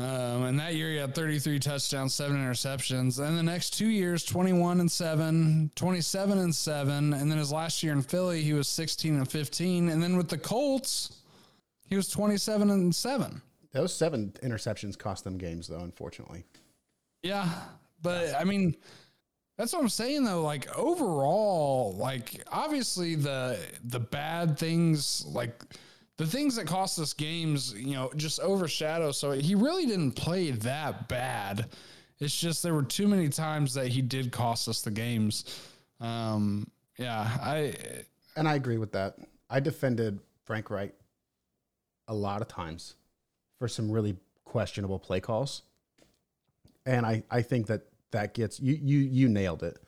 Um, 0.00 0.44
and 0.44 0.58
that 0.58 0.74
year 0.74 0.90
he 0.90 0.96
had 0.96 1.14
33 1.14 1.58
touchdowns, 1.58 2.14
seven 2.14 2.38
interceptions. 2.38 3.22
And 3.22 3.36
the 3.36 3.42
next 3.42 3.76
two 3.76 3.88
years, 3.88 4.24
21 4.24 4.80
and 4.80 4.90
seven, 4.90 5.70
27 5.74 6.38
and 6.38 6.54
seven. 6.54 7.12
And 7.12 7.30
then 7.30 7.36
his 7.36 7.52
last 7.52 7.82
year 7.82 7.92
in 7.92 8.00
Philly, 8.00 8.40
he 8.40 8.54
was 8.54 8.66
16 8.66 9.14
and 9.16 9.30
15. 9.30 9.90
And 9.90 10.02
then 10.02 10.16
with 10.16 10.28
the 10.28 10.38
Colts, 10.38 11.20
he 11.86 11.96
was 11.96 12.08
27 12.08 12.70
and 12.70 12.94
seven. 12.94 13.42
Those 13.72 13.94
seven 13.94 14.32
interceptions 14.42 14.98
cost 14.98 15.24
them 15.24 15.36
games, 15.36 15.68
though, 15.68 15.80
unfortunately. 15.80 16.44
Yeah. 17.22 17.46
But 18.00 18.34
I 18.34 18.44
mean, 18.44 18.76
that's 19.58 19.74
what 19.74 19.82
I'm 19.82 19.90
saying 19.90 20.24
though. 20.24 20.42
Like 20.42 20.74
overall, 20.74 21.94
like 21.98 22.42
obviously 22.50 23.14
the 23.14 23.58
the 23.84 24.00
bad 24.00 24.58
things, 24.58 25.26
like 25.26 25.62
the 26.20 26.26
things 26.26 26.54
that 26.56 26.66
cost 26.66 26.98
us 26.98 27.14
games, 27.14 27.72
you 27.72 27.94
know, 27.94 28.12
just 28.14 28.40
overshadow. 28.40 29.10
So 29.10 29.30
he 29.30 29.54
really 29.54 29.86
didn't 29.86 30.12
play 30.12 30.50
that 30.50 31.08
bad. 31.08 31.64
It's 32.18 32.38
just 32.38 32.62
there 32.62 32.74
were 32.74 32.82
too 32.82 33.08
many 33.08 33.30
times 33.30 33.72
that 33.72 33.86
he 33.86 34.02
did 34.02 34.30
cost 34.30 34.68
us 34.68 34.82
the 34.82 34.90
games. 34.90 35.46
Um, 35.98 36.70
yeah, 36.98 37.22
I 37.40 37.74
and 38.36 38.46
I 38.46 38.56
agree 38.56 38.76
with 38.76 38.92
that. 38.92 39.16
I 39.48 39.60
defended 39.60 40.20
Frank 40.44 40.68
Reich 40.68 40.92
a 42.06 42.14
lot 42.14 42.42
of 42.42 42.48
times 42.48 42.96
for 43.58 43.66
some 43.66 43.90
really 43.90 44.14
questionable 44.44 44.98
play 44.98 45.20
calls, 45.20 45.62
and 46.84 47.06
I 47.06 47.22
I 47.30 47.40
think 47.40 47.66
that 47.68 47.86
that 48.10 48.34
gets 48.34 48.60
you 48.60 48.78
you 48.82 48.98
you 48.98 49.26
nailed 49.30 49.62
it. 49.62 49.78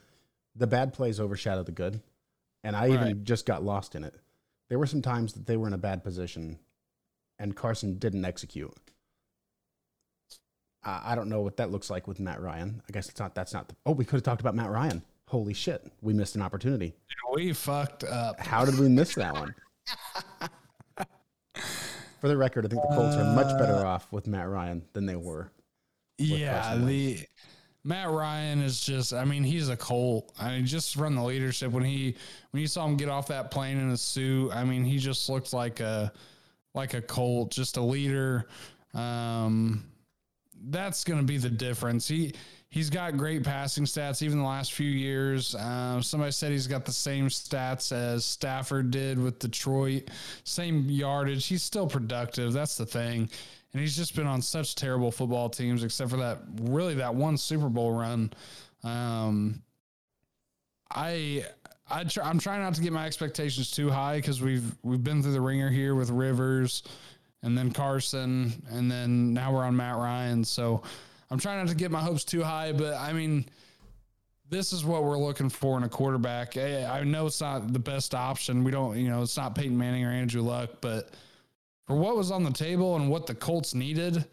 The 0.57 0.67
bad 0.67 0.95
plays 0.95 1.21
overshadow 1.21 1.63
the 1.63 1.73
good, 1.73 2.01
and 2.65 2.75
I 2.75 2.89
right. 2.89 2.93
even 2.93 3.25
just 3.27 3.45
got 3.45 3.63
lost 3.63 3.95
in 3.95 4.03
it. 4.03 4.15
There 4.73 4.79
were 4.79 4.87
some 4.87 5.03
times 5.03 5.35
that 5.35 5.45
they 5.45 5.59
were 5.59 5.67
in 5.67 5.75
a 5.75 5.79
bad 5.79 6.03
position, 6.03 6.59
and 7.39 7.55
Carson 7.55 7.99
didn't 7.99 8.25
execute. 8.25 8.73
I, 10.83 11.13
I 11.13 11.15
don't 11.15 11.29
know 11.29 11.43
what 11.43 11.59
that 11.59 11.71
looks 11.71 11.91
like 11.91 12.09
with 12.09 12.19
Matt 12.19 12.41
Ryan. 12.41 12.81
I 12.89 12.91
guess 12.91 13.11
it's 13.11 13.21
not. 13.21 13.35
That's 13.35 13.53
not. 13.53 13.69
The, 13.69 13.75
oh, 13.85 13.93
we 13.93 14.07
could 14.07 14.15
have 14.15 14.23
talked 14.23 14.41
about 14.41 14.55
Matt 14.55 14.71
Ryan. 14.71 15.03
Holy 15.29 15.53
shit, 15.53 15.87
we 16.01 16.15
missed 16.15 16.37
an 16.37 16.41
opportunity. 16.41 16.95
We 17.35 17.53
fucked 17.53 18.05
up. 18.05 18.41
How 18.41 18.65
did 18.65 18.79
we 18.79 18.89
miss 18.89 19.15
that 19.17 19.35
one? 19.35 19.55
For 22.23 22.29
the 22.29 22.37
record, 22.39 22.65
I 22.65 22.71
think 22.71 22.81
the 22.81 22.97
Colts 22.97 23.15
are 23.15 23.35
much 23.35 23.55
better 23.59 23.75
uh, 23.75 23.85
off 23.85 24.11
with 24.11 24.27
Matt 24.27 24.49
Ryan 24.49 24.85
than 24.95 25.05
they 25.05 25.17
were. 25.17 25.53
Yeah, 26.17 26.77
the 26.77 27.19
Matt 27.85 28.11
Ryan 28.11 28.61
is 28.61 28.81
just, 28.81 29.13
I 29.13 29.25
mean, 29.25 29.43
he's 29.43 29.69
a 29.69 29.77
Colt. 29.77 30.33
I 30.41 30.51
mean, 30.57 30.67
just 30.67 30.95
from 30.95 31.17
the 31.17 31.23
leadership 31.23 31.73
when 31.73 31.83
he, 31.83 32.15
when 32.53 32.61
you 32.61 32.67
saw 32.69 32.87
him 32.87 32.97
get 32.97 33.09
off 33.09 33.27
that 33.29 33.51
plane 33.51 33.79
in 33.79 33.91
a 33.91 33.97
suit, 33.97 34.53
I 34.53 34.63
mean, 34.65 34.85
he 34.85 34.99
just 34.99 35.29
looked 35.29 35.53
like 35.53 35.81
a, 35.81 36.13
like 36.75 36.95
a 36.95 37.03
Colt, 37.03 37.51
just 37.51 37.77
a 37.77 37.83
leader. 37.83 38.47
Um, 38.95 39.85
that's 40.71 41.05
going 41.05 41.21
to 41.21 41.27
be 41.27 41.39
the 41.39 41.51
difference. 41.51 42.07
He, 42.09 42.33
he's 42.71 42.91
got 42.91 43.17
great 43.17 43.45
passing 43.45 43.85
stats 43.85 44.23
even 44.23 44.39
the 44.39 44.45
last 44.45 44.73
few 44.73 44.91
years. 44.91 45.55
Uh, 45.55 46.01
somebody 46.01 46.33
said 46.33 46.53
he's 46.53 46.67
got 46.67 46.85
the 46.85 46.93
same 46.93 47.29
stats 47.29 47.93
as 47.93 48.25
Stafford 48.25 48.91
did 48.91 49.19
with 49.19 49.39
Detroit, 49.39 50.11
same 50.45 50.89
yardage. 50.89 51.47
He's 51.47 51.63
still 51.63 51.87
productive. 51.87 52.53
That's 52.53 52.77
the 52.77 52.87
thing 52.87 53.29
and 53.73 53.81
he's 53.81 53.97
just 53.97 54.15
been 54.15 54.27
on 54.27 54.43
such 54.43 54.75
terrible 54.75 55.11
football 55.11 55.49
teams, 55.49 55.83
except 55.83 56.11
for 56.11 56.19
that 56.19 56.39
really 56.61 56.95
that 56.95 57.15
one 57.15 57.37
Super 57.37 57.69
Bowl 57.69 57.93
run. 57.93 58.33
Um, 58.85 59.63
I 60.95 61.47
I 61.89 62.05
try, 62.05 62.29
I'm 62.29 62.39
trying 62.39 62.61
not 62.61 62.75
to 62.75 62.83
get 62.83 62.93
my 62.93 63.07
expectations 63.07 63.71
too 63.71 63.91
high 63.91 64.17
because 64.17 64.43
we've 64.43 64.77
we've 64.83 65.03
been 65.03 65.23
through 65.23 65.33
the 65.33 65.41
ringer 65.41 65.71
here 65.71 65.95
with 65.95 66.11
Rivers, 66.11 66.83
and 67.43 67.57
then 67.57 67.71
Carson, 67.71 68.53
and 68.71 68.91
then 68.91 69.33
now 69.33 69.53
we're 69.53 69.65
on 69.65 69.77
Matt 69.77 69.97
Ryan. 69.97 70.45
So 70.45 70.83
I'm 71.31 71.39
trying 71.39 71.59
not 71.59 71.69
to 71.69 71.75
get 71.75 71.91
my 71.91 72.01
hopes 72.01 72.25
too 72.25 72.43
high, 72.43 72.73
but 72.73 72.95
I 72.95 73.13
mean. 73.13 73.47
This 74.51 74.75
is 74.75 74.85
what 74.85 75.05
we're 75.05 75.17
looking 75.17 75.49
for 75.49 75.79
in 75.79 75.83
a 75.83 75.89
quarterback. 75.89 76.59
I 76.59 77.03
know 77.05 77.25
it's 77.25 77.41
not 77.41 77.73
the 77.73 77.79
best 77.79 78.15
option. 78.15 78.65
We 78.65 78.71
don't, 78.71 78.99
you 78.99 79.09
know, 79.09 79.23
it's 79.23 79.39
not 79.39 79.55
Peyton 79.55 79.79
Manning 79.79 80.05
or 80.05 80.11
Andrew 80.11 80.43
Luck, 80.43 80.73
but 80.83 81.15
for 81.87 81.97
what 81.97 82.17
was 82.17 82.31
on 82.31 82.45
the 82.45 82.51
table 82.51 82.97
and 82.97 83.09
what 83.09 83.27
the 83.27 83.35
Colts 83.35 83.73
needed, 83.75 84.27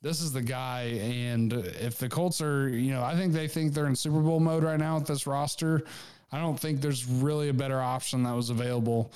this 0.00 0.20
is 0.20 0.32
the 0.32 0.42
guy. 0.42 0.98
And 1.00 1.52
if 1.52 1.96
the 1.96 2.08
Colts 2.08 2.40
are, 2.40 2.70
you 2.70 2.90
know, 2.90 3.04
I 3.04 3.14
think 3.14 3.32
they 3.32 3.46
think 3.46 3.72
they're 3.72 3.86
in 3.86 3.94
Super 3.94 4.18
Bowl 4.18 4.40
mode 4.40 4.64
right 4.64 4.80
now 4.80 4.96
with 4.96 5.06
this 5.06 5.28
roster. 5.28 5.84
I 6.32 6.40
don't 6.40 6.58
think 6.58 6.80
there's 6.80 7.06
really 7.06 7.48
a 7.48 7.54
better 7.54 7.80
option 7.80 8.24
that 8.24 8.34
was 8.34 8.50
available. 8.50 9.12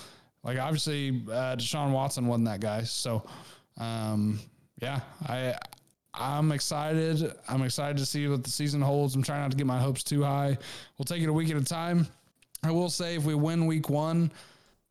Like 0.46 0.58
obviously, 0.60 1.08
uh, 1.28 1.56
Deshaun 1.56 1.90
Watson 1.90 2.28
wasn't 2.28 2.46
that 2.46 2.60
guy. 2.60 2.84
So, 2.84 3.24
um, 3.78 4.38
yeah, 4.80 5.00
I 5.28 5.56
I'm 6.14 6.52
excited. 6.52 7.34
I'm 7.48 7.62
excited 7.62 7.96
to 7.98 8.06
see 8.06 8.28
what 8.28 8.44
the 8.44 8.50
season 8.50 8.80
holds. 8.80 9.16
I'm 9.16 9.24
trying 9.24 9.40
not 9.40 9.50
to 9.50 9.56
get 9.56 9.66
my 9.66 9.80
hopes 9.80 10.04
too 10.04 10.22
high. 10.22 10.56
We'll 10.96 11.04
take 11.04 11.20
it 11.20 11.28
a 11.28 11.32
week 11.32 11.50
at 11.50 11.56
a 11.56 11.64
time. 11.64 12.06
I 12.62 12.70
will 12.70 12.88
say 12.88 13.16
if 13.16 13.24
we 13.24 13.34
win 13.34 13.66
week 13.66 13.90
one, 13.90 14.30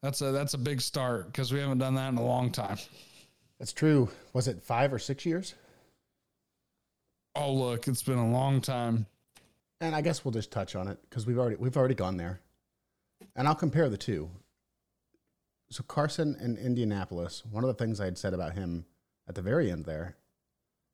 that's 0.01 0.21
a 0.21 0.33
that's 0.33 0.55
a 0.55 0.57
big 0.57 0.81
start 0.81 1.27
because 1.27 1.53
we 1.53 1.59
haven't 1.61 1.77
done 1.77 1.95
that 1.95 2.09
in 2.09 2.17
a 2.17 2.25
long 2.25 2.51
time. 2.51 2.77
That's 3.57 3.71
true. 3.71 4.09
Was 4.33 4.49
it 4.49 4.61
five 4.61 4.91
or 4.91 4.99
six 4.99 5.25
years? 5.25 5.55
Oh, 7.33 7.53
look, 7.53 7.87
it's 7.87 8.03
been 8.03 8.17
a 8.17 8.29
long 8.29 8.59
time. 8.59 9.05
And 9.79 9.95
I 9.95 10.01
guess 10.01 10.25
we'll 10.25 10.33
just 10.33 10.51
touch 10.51 10.75
on 10.75 10.89
it 10.89 10.97
because 11.09 11.25
we've 11.25 11.39
already 11.39 11.55
we've 11.55 11.77
already 11.77 11.95
gone 11.95 12.17
there. 12.17 12.41
And 13.37 13.47
I'll 13.47 13.55
compare 13.55 13.87
the 13.89 13.97
two. 13.97 14.29
So 15.75 15.83
Carson 15.83 16.37
in 16.39 16.55
Indianapolis, 16.55 17.43
one 17.51 17.65
of 17.65 17.67
the 17.67 17.73
things 17.73 17.99
I 17.99 18.05
had 18.05 18.17
said 18.17 18.33
about 18.33 18.53
him 18.53 18.85
at 19.27 19.35
the 19.35 19.41
very 19.41 19.69
end 19.69 19.83
there 19.83 20.15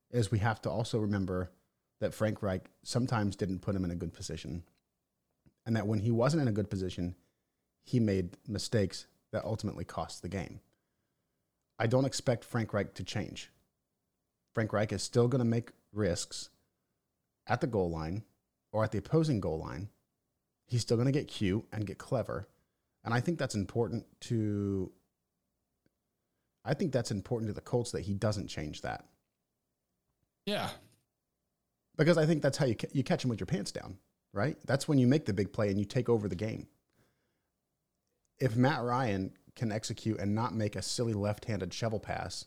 is 0.10 0.32
we 0.32 0.39
have 0.39 0.60
to 0.63 0.72
also 0.72 0.98
remember 0.98 1.52
that 2.00 2.15
Frank 2.15 2.41
Reich 2.41 2.72
sometimes 2.82 3.36
didn't 3.36 3.60
put 3.60 3.76
him 3.76 3.86
in 3.86 3.91
a 3.91 3.96
good 3.96 4.12
position. 4.12 4.63
And 5.67 5.76
that 5.76 5.86
when 5.86 6.00
he 6.00 6.10
wasn't 6.10 6.41
in 6.41 6.48
a 6.48 6.52
good 6.52 6.72
position, 6.72 7.13
he 7.84 8.00
made 8.00 8.38
mistakes 8.48 9.06
that 9.32 9.46
ultimately 9.46 9.86
cost 9.86 10.24
the 10.24 10.30
game. 10.30 10.62
I 11.78 11.86
don't 11.86 12.06
expect 12.06 12.44
Frank 12.44 12.74
Reich 12.74 12.96
to 12.96 13.04
change. 13.04 13.52
Frank 14.56 14.74
Reich 14.74 14.91
is 14.94 15.04
still 15.04 15.28
going 15.28 15.44
to 15.44 15.46
make 15.46 15.74
risks 15.94 16.50
at 17.46 17.62
the 17.62 17.67
goal 17.67 17.91
line 17.91 18.24
or 18.72 18.84
at 18.84 18.91
the 18.91 18.98
opposing 18.98 19.41
goal 19.41 19.60
line. 19.60 19.89
He's 20.65 20.82
still 20.82 20.98
going 20.98 21.06
to 21.06 21.12
get 21.12 21.28
cute 21.28 21.65
and 21.72 21.86
get 21.86 22.00
clever. 22.00 22.48
And 23.04 23.14
I 23.14 23.20
think 23.20 23.40
that's 23.40 23.56
important 23.56 24.06
to 24.22 24.92
I 26.64 26.76
think 26.76 26.92
that's 26.92 27.12
important 27.12 27.50
to 27.50 27.54
the 27.54 27.62
Colts 27.62 27.92
that 27.92 28.02
he 28.02 28.14
doesn't 28.14 28.48
change 28.48 28.82
that. 28.82 29.06
Yeah. 30.46 30.70
Because 31.98 32.18
I 32.18 32.26
think 32.26 32.42
that's 32.42 32.58
how 32.58 32.66
you 32.66 32.76
you 32.94 33.04
catch 33.04 33.24
him 33.24 33.30
with 33.30 33.40
your 33.40 33.48
pants 33.48 33.72
down, 33.72 33.98
right? 34.34 34.58
That's 34.66 34.88
when 34.88 34.98
you 34.98 35.08
make 35.08 35.26
the 35.26 35.34
big 35.34 35.52
play 35.52 35.70
and 35.70 35.80
you 35.80 35.86
take 35.86 36.10
over 36.10 36.28
the 36.28 36.36
game 36.36 36.68
if 38.42 38.56
Matt 38.56 38.82
Ryan 38.82 39.32
can 39.56 39.72
execute 39.72 40.20
and 40.20 40.34
not 40.34 40.54
make 40.56 40.76
a 40.76 40.82
silly 40.82 41.14
left-handed 41.14 41.74
shovel 41.74 42.00
pass 42.00 42.46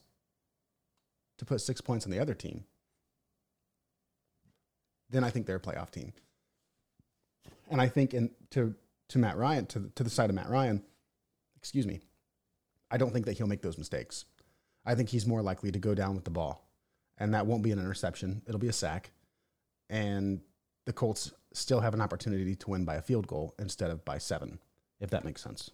to 1.39 1.45
put 1.45 1.61
six 1.61 1.81
points 1.81 2.05
on 2.05 2.11
the 2.11 2.19
other 2.19 2.35
team, 2.35 2.65
then 5.09 5.23
I 5.23 5.31
think 5.31 5.47
they're 5.47 5.57
a 5.57 5.61
playoff 5.61 5.93
team. 5.93 6.13
And 7.71 7.81
I 7.81 7.87
think 7.87 8.13
in 8.13 8.31
to 8.51 8.75
to 9.15 9.21
Matt 9.21 9.37
Ryan 9.37 9.65
to 9.67 9.93
to 9.95 10.03
the 10.03 10.11
side 10.11 10.29
of 10.29 10.35
Matt 10.35 10.51
Ryan, 10.51 10.83
excuse 11.57 11.87
me, 11.87 12.01
I 12.91 12.97
don't 12.97 13.13
think 13.13 13.27
that 13.27 13.39
he'll 13.39 13.47
make 13.47 13.63
those 13.63 13.79
mistakes. 13.79 14.25
I 14.85 14.97
think 14.97 15.09
he's 15.09 15.25
more 15.25 15.41
likely 15.41 15.71
to 15.71 15.79
go 15.79 15.95
down 15.95 16.17
with 16.17 16.25
the 16.25 16.33
ball, 16.33 16.69
and 17.17 17.33
that 17.33 17.47
won't 17.47 17.63
be 17.63 17.71
an 17.71 17.79
interception. 17.79 18.43
It'll 18.49 18.59
be 18.59 18.69
a 18.69 18.73
sack, 18.73 19.13
and 19.89 20.41
the 20.85 20.93
Colts 20.93 21.33
still 21.53 21.79
have 21.79 21.95
an 21.95 22.01
opportunity 22.01 22.57
to 22.57 22.71
win 22.71 22.85
by 22.85 22.97
a 22.97 23.03
field 23.03 23.29
goal 23.29 23.55
instead 23.57 23.93
of 23.93 24.05
by 24.05 24.19
seven, 24.19 24.59
if 24.99 25.11
that 25.11 25.25
makes 25.25 25.45
sense. 25.45 25.71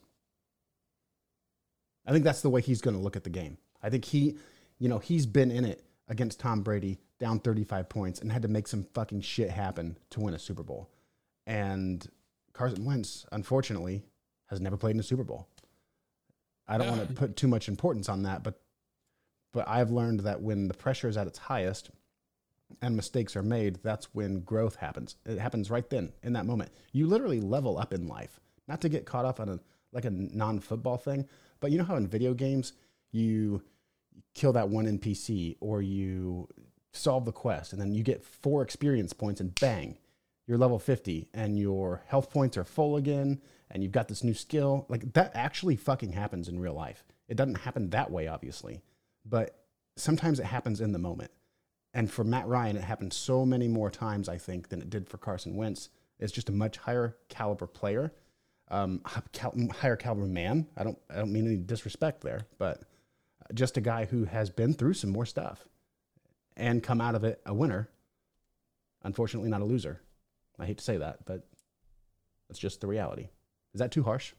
I 2.07 2.13
think 2.13 2.25
that's 2.25 2.43
the 2.43 2.51
way 2.51 2.61
he's 2.61 2.83
going 2.83 2.97
to 2.97 3.03
look 3.03 3.17
at 3.17 3.25
the 3.25 3.31
game. 3.31 3.57
I 3.83 3.89
think 3.89 4.05
he, 4.05 4.37
you 4.79 4.91
know, 4.91 4.99
he's 4.99 5.25
been 5.25 5.51
in 5.51 5.65
it 5.65 5.83
against 6.09 6.41
Tom 6.41 6.61
Brady, 6.61 6.99
down 7.19 7.41
35 7.41 7.89
points, 7.89 8.21
and 8.21 8.31
had 8.31 8.43
to 8.43 8.49
make 8.49 8.69
some 8.69 8.85
fucking 8.93 9.23
shit 9.23 9.49
happen 9.49 9.97
to 10.11 10.21
win 10.21 10.35
a 10.35 10.39
Super 10.39 10.63
Bowl. 10.63 10.91
And 11.47 12.07
Carson 12.61 12.85
Wentz, 12.85 13.25
unfortunately, 13.33 14.03
has 14.49 14.61
never 14.61 14.77
played 14.77 14.95
in 14.95 15.01
a 15.01 15.03
Super 15.03 15.25
Bowl. 15.25 15.49
I 16.69 16.77
don't 16.77 16.91
want 16.91 17.09
to 17.09 17.15
put 17.15 17.35
too 17.35 17.49
much 17.49 17.69
importance 17.69 18.11
on 18.11 18.25
that, 18.25 18.43
but 18.43 18.61
but 19.55 19.67
I've 19.67 19.91
learned 19.91 20.21
that 20.21 20.43
when 20.43 20.69
the 20.69 20.75
pressure 20.75 21.09
is 21.09 21.17
at 21.17 21.27
its 21.27 21.39
highest 21.39 21.91
and 22.83 22.95
mistakes 22.95 23.35
are 23.35 23.43
made, 23.43 23.77
that's 23.83 24.15
when 24.15 24.41
growth 24.41 24.77
happens. 24.77 25.17
It 25.25 25.39
happens 25.39 25.71
right 25.71 25.89
then 25.89 26.13
in 26.23 26.35
that 26.35 26.45
moment. 26.45 26.71
You 26.93 27.07
literally 27.07 27.41
level 27.41 27.79
up 27.79 27.95
in 27.95 28.07
life. 28.07 28.39
Not 28.69 28.83
to 28.83 28.91
get 28.91 29.07
caught 29.07 29.25
up 29.25 29.41
on 29.41 29.49
a 29.49 29.59
like 29.95 30.05
a 30.05 30.11
non-football 30.11 30.99
thing, 30.99 31.27
but 31.61 31.71
you 31.71 31.79
know 31.79 31.85
how 31.85 31.97
in 31.97 32.07
video 32.07 32.35
games 32.35 32.75
you 33.11 33.63
kill 34.35 34.53
that 34.53 34.69
one 34.69 34.85
NPC 34.85 35.57
or 35.61 35.81
you 35.81 36.47
solve 36.93 37.25
the 37.25 37.33
quest 37.33 37.73
and 37.73 37.81
then 37.81 37.95
you 37.95 38.03
get 38.03 38.23
four 38.23 38.61
experience 38.61 39.15
points 39.15 39.41
and 39.41 39.59
bang, 39.59 39.97
you're 40.51 40.59
level 40.59 40.81
50 40.81 41.29
and 41.33 41.57
your 41.57 42.03
health 42.09 42.29
points 42.29 42.57
are 42.57 42.65
full 42.65 42.97
again 42.97 43.41
and 43.71 43.85
you've 43.85 43.93
got 43.93 44.09
this 44.09 44.25
new 44.25 44.35
skill. 44.35 44.85
Like 44.89 45.13
that 45.13 45.31
actually 45.33 45.77
fucking 45.77 46.11
happens 46.11 46.49
in 46.49 46.59
real 46.59 46.75
life. 46.75 47.05
It 47.29 47.37
doesn't 47.37 47.55
happen 47.55 47.91
that 47.91 48.11
way, 48.11 48.27
obviously, 48.27 48.83
but 49.25 49.63
sometimes 49.97 50.41
it 50.41 50.47
happens 50.47 50.81
in 50.81 50.91
the 50.91 50.99
moment. 50.99 51.31
And 51.95 52.11
for 52.11 52.25
Matt 52.25 52.49
Ryan, 52.49 52.77
it 52.77 52.83
happened 52.83 53.13
so 53.13 53.47
many 53.47 53.69
more 53.69 53.93
times, 53.93 54.29
I 54.29 54.39
think, 54.39 54.71
than 54.71 54.83
it 54.83 54.91
did 54.91 55.09
for 55.09 55.19
Carson 55.19 55.55
Wentz. 55.55 55.89
It's 56.19 56.33
just 56.33 56.49
a 56.49 56.53
much 56.53 56.79
higher 56.79 57.17
caliber 57.29 57.69
player, 57.69 58.13
um, 58.73 59.03
higher 59.05 59.95
caliber 59.95 60.27
man. 60.27 60.67
I 60.77 60.83
don't, 60.83 60.99
I 61.09 61.15
don't 61.15 61.33
mean 61.33 61.47
any 61.47 61.59
disrespect 61.59 62.23
there, 62.23 62.41
but 62.59 62.83
just 63.55 63.77
a 63.77 63.81
guy 63.81 64.07
who 64.07 64.25
has 64.25 64.51
been 64.51 64.75
through 64.75 64.95
some 64.95 65.11
more 65.11 65.27
stuff 65.27 65.69
and 66.57 66.83
come 66.83 67.01
out 67.01 67.15
of 67.15 67.23
it 67.23 67.41
a 67.47 67.55
winner. 67.55 67.89
Unfortunately, 69.05 69.49
not 69.49 69.61
a 69.61 69.65
loser. 69.65 70.01
I 70.61 70.67
hate 70.67 70.79
to 70.79 70.85
say 70.85 70.99
that, 70.99 71.25
but 71.25 71.47
that's 72.49 72.61
just 72.61 72.81
the 72.81 72.87
reality. 72.87 73.29
Is 73.73 73.79
that 73.79 73.91
too 73.91 74.03
harsh? 74.03 74.35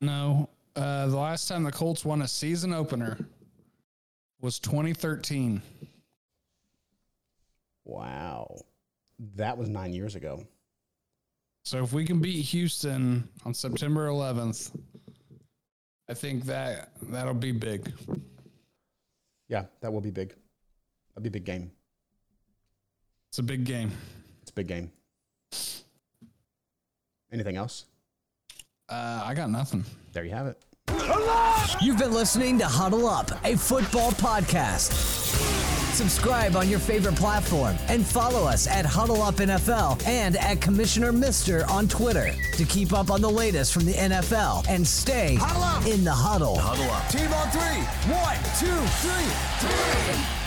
No. 0.00 0.48
Uh, 0.76 1.06
the 1.06 1.16
last 1.16 1.48
time 1.48 1.62
the 1.62 1.72
Colts 1.72 2.04
won 2.04 2.22
a 2.22 2.28
season 2.28 2.72
opener 2.72 3.18
was 4.40 4.58
2013. 4.58 5.62
Wow. 7.84 8.56
That 9.36 9.56
was 9.56 9.68
nine 9.68 9.92
years 9.92 10.14
ago. 10.16 10.44
So 11.64 11.82
if 11.82 11.92
we 11.92 12.04
can 12.04 12.20
beat 12.20 12.42
Houston 12.46 13.28
on 13.44 13.54
September 13.54 14.08
11th, 14.08 14.72
I 16.08 16.14
think 16.14 16.44
that 16.46 16.90
that'll 17.02 17.34
be 17.34 17.52
big. 17.52 17.92
Yeah, 19.48 19.64
that 19.80 19.92
will 19.92 20.00
be 20.00 20.10
big. 20.10 20.34
That'll 21.14 21.22
be 21.22 21.28
a 21.28 21.32
big 21.32 21.44
game. 21.44 21.70
It's 23.28 23.38
a 23.38 23.42
big 23.42 23.64
game. 23.64 23.92
It's 24.42 24.50
a 24.50 24.54
big 24.54 24.66
game. 24.66 24.90
Anything 27.32 27.56
else? 27.56 27.86
Uh, 28.88 29.22
I 29.24 29.34
got 29.34 29.50
nothing. 29.50 29.84
There 30.12 30.24
you 30.24 30.32
have 30.32 30.46
it. 30.46 30.62
You've 31.80 31.98
been 31.98 32.12
listening 32.12 32.58
to 32.58 32.66
Huddle 32.66 33.06
Up, 33.06 33.30
a 33.44 33.56
football 33.56 34.10
podcast. 34.12 34.92
Subscribe 35.94 36.56
on 36.56 36.68
your 36.68 36.78
favorite 36.78 37.16
platform 37.16 37.76
and 37.88 38.04
follow 38.04 38.46
us 38.46 38.66
at 38.66 38.84
Huddle 38.84 39.22
Up 39.22 39.36
NFL 39.36 40.06
and 40.06 40.36
at 40.36 40.60
Commissioner 40.60 41.12
Mister 41.12 41.64
on 41.70 41.86
Twitter 41.86 42.32
to 42.54 42.64
keep 42.64 42.92
up 42.92 43.10
on 43.10 43.20
the 43.20 43.30
latest 43.30 43.72
from 43.72 43.84
the 43.84 43.92
NFL 43.92 44.66
and 44.68 44.86
stay 44.86 45.34
in 45.90 46.04
the 46.04 46.12
huddle. 46.12 46.58
Huddle 46.58 46.90
Up. 46.90 47.08
Team 47.08 47.32
on 47.32 47.50
three. 47.50 47.82
One, 48.12 48.36
two, 48.58 48.88
three, 49.00 49.28
three. 49.60 50.41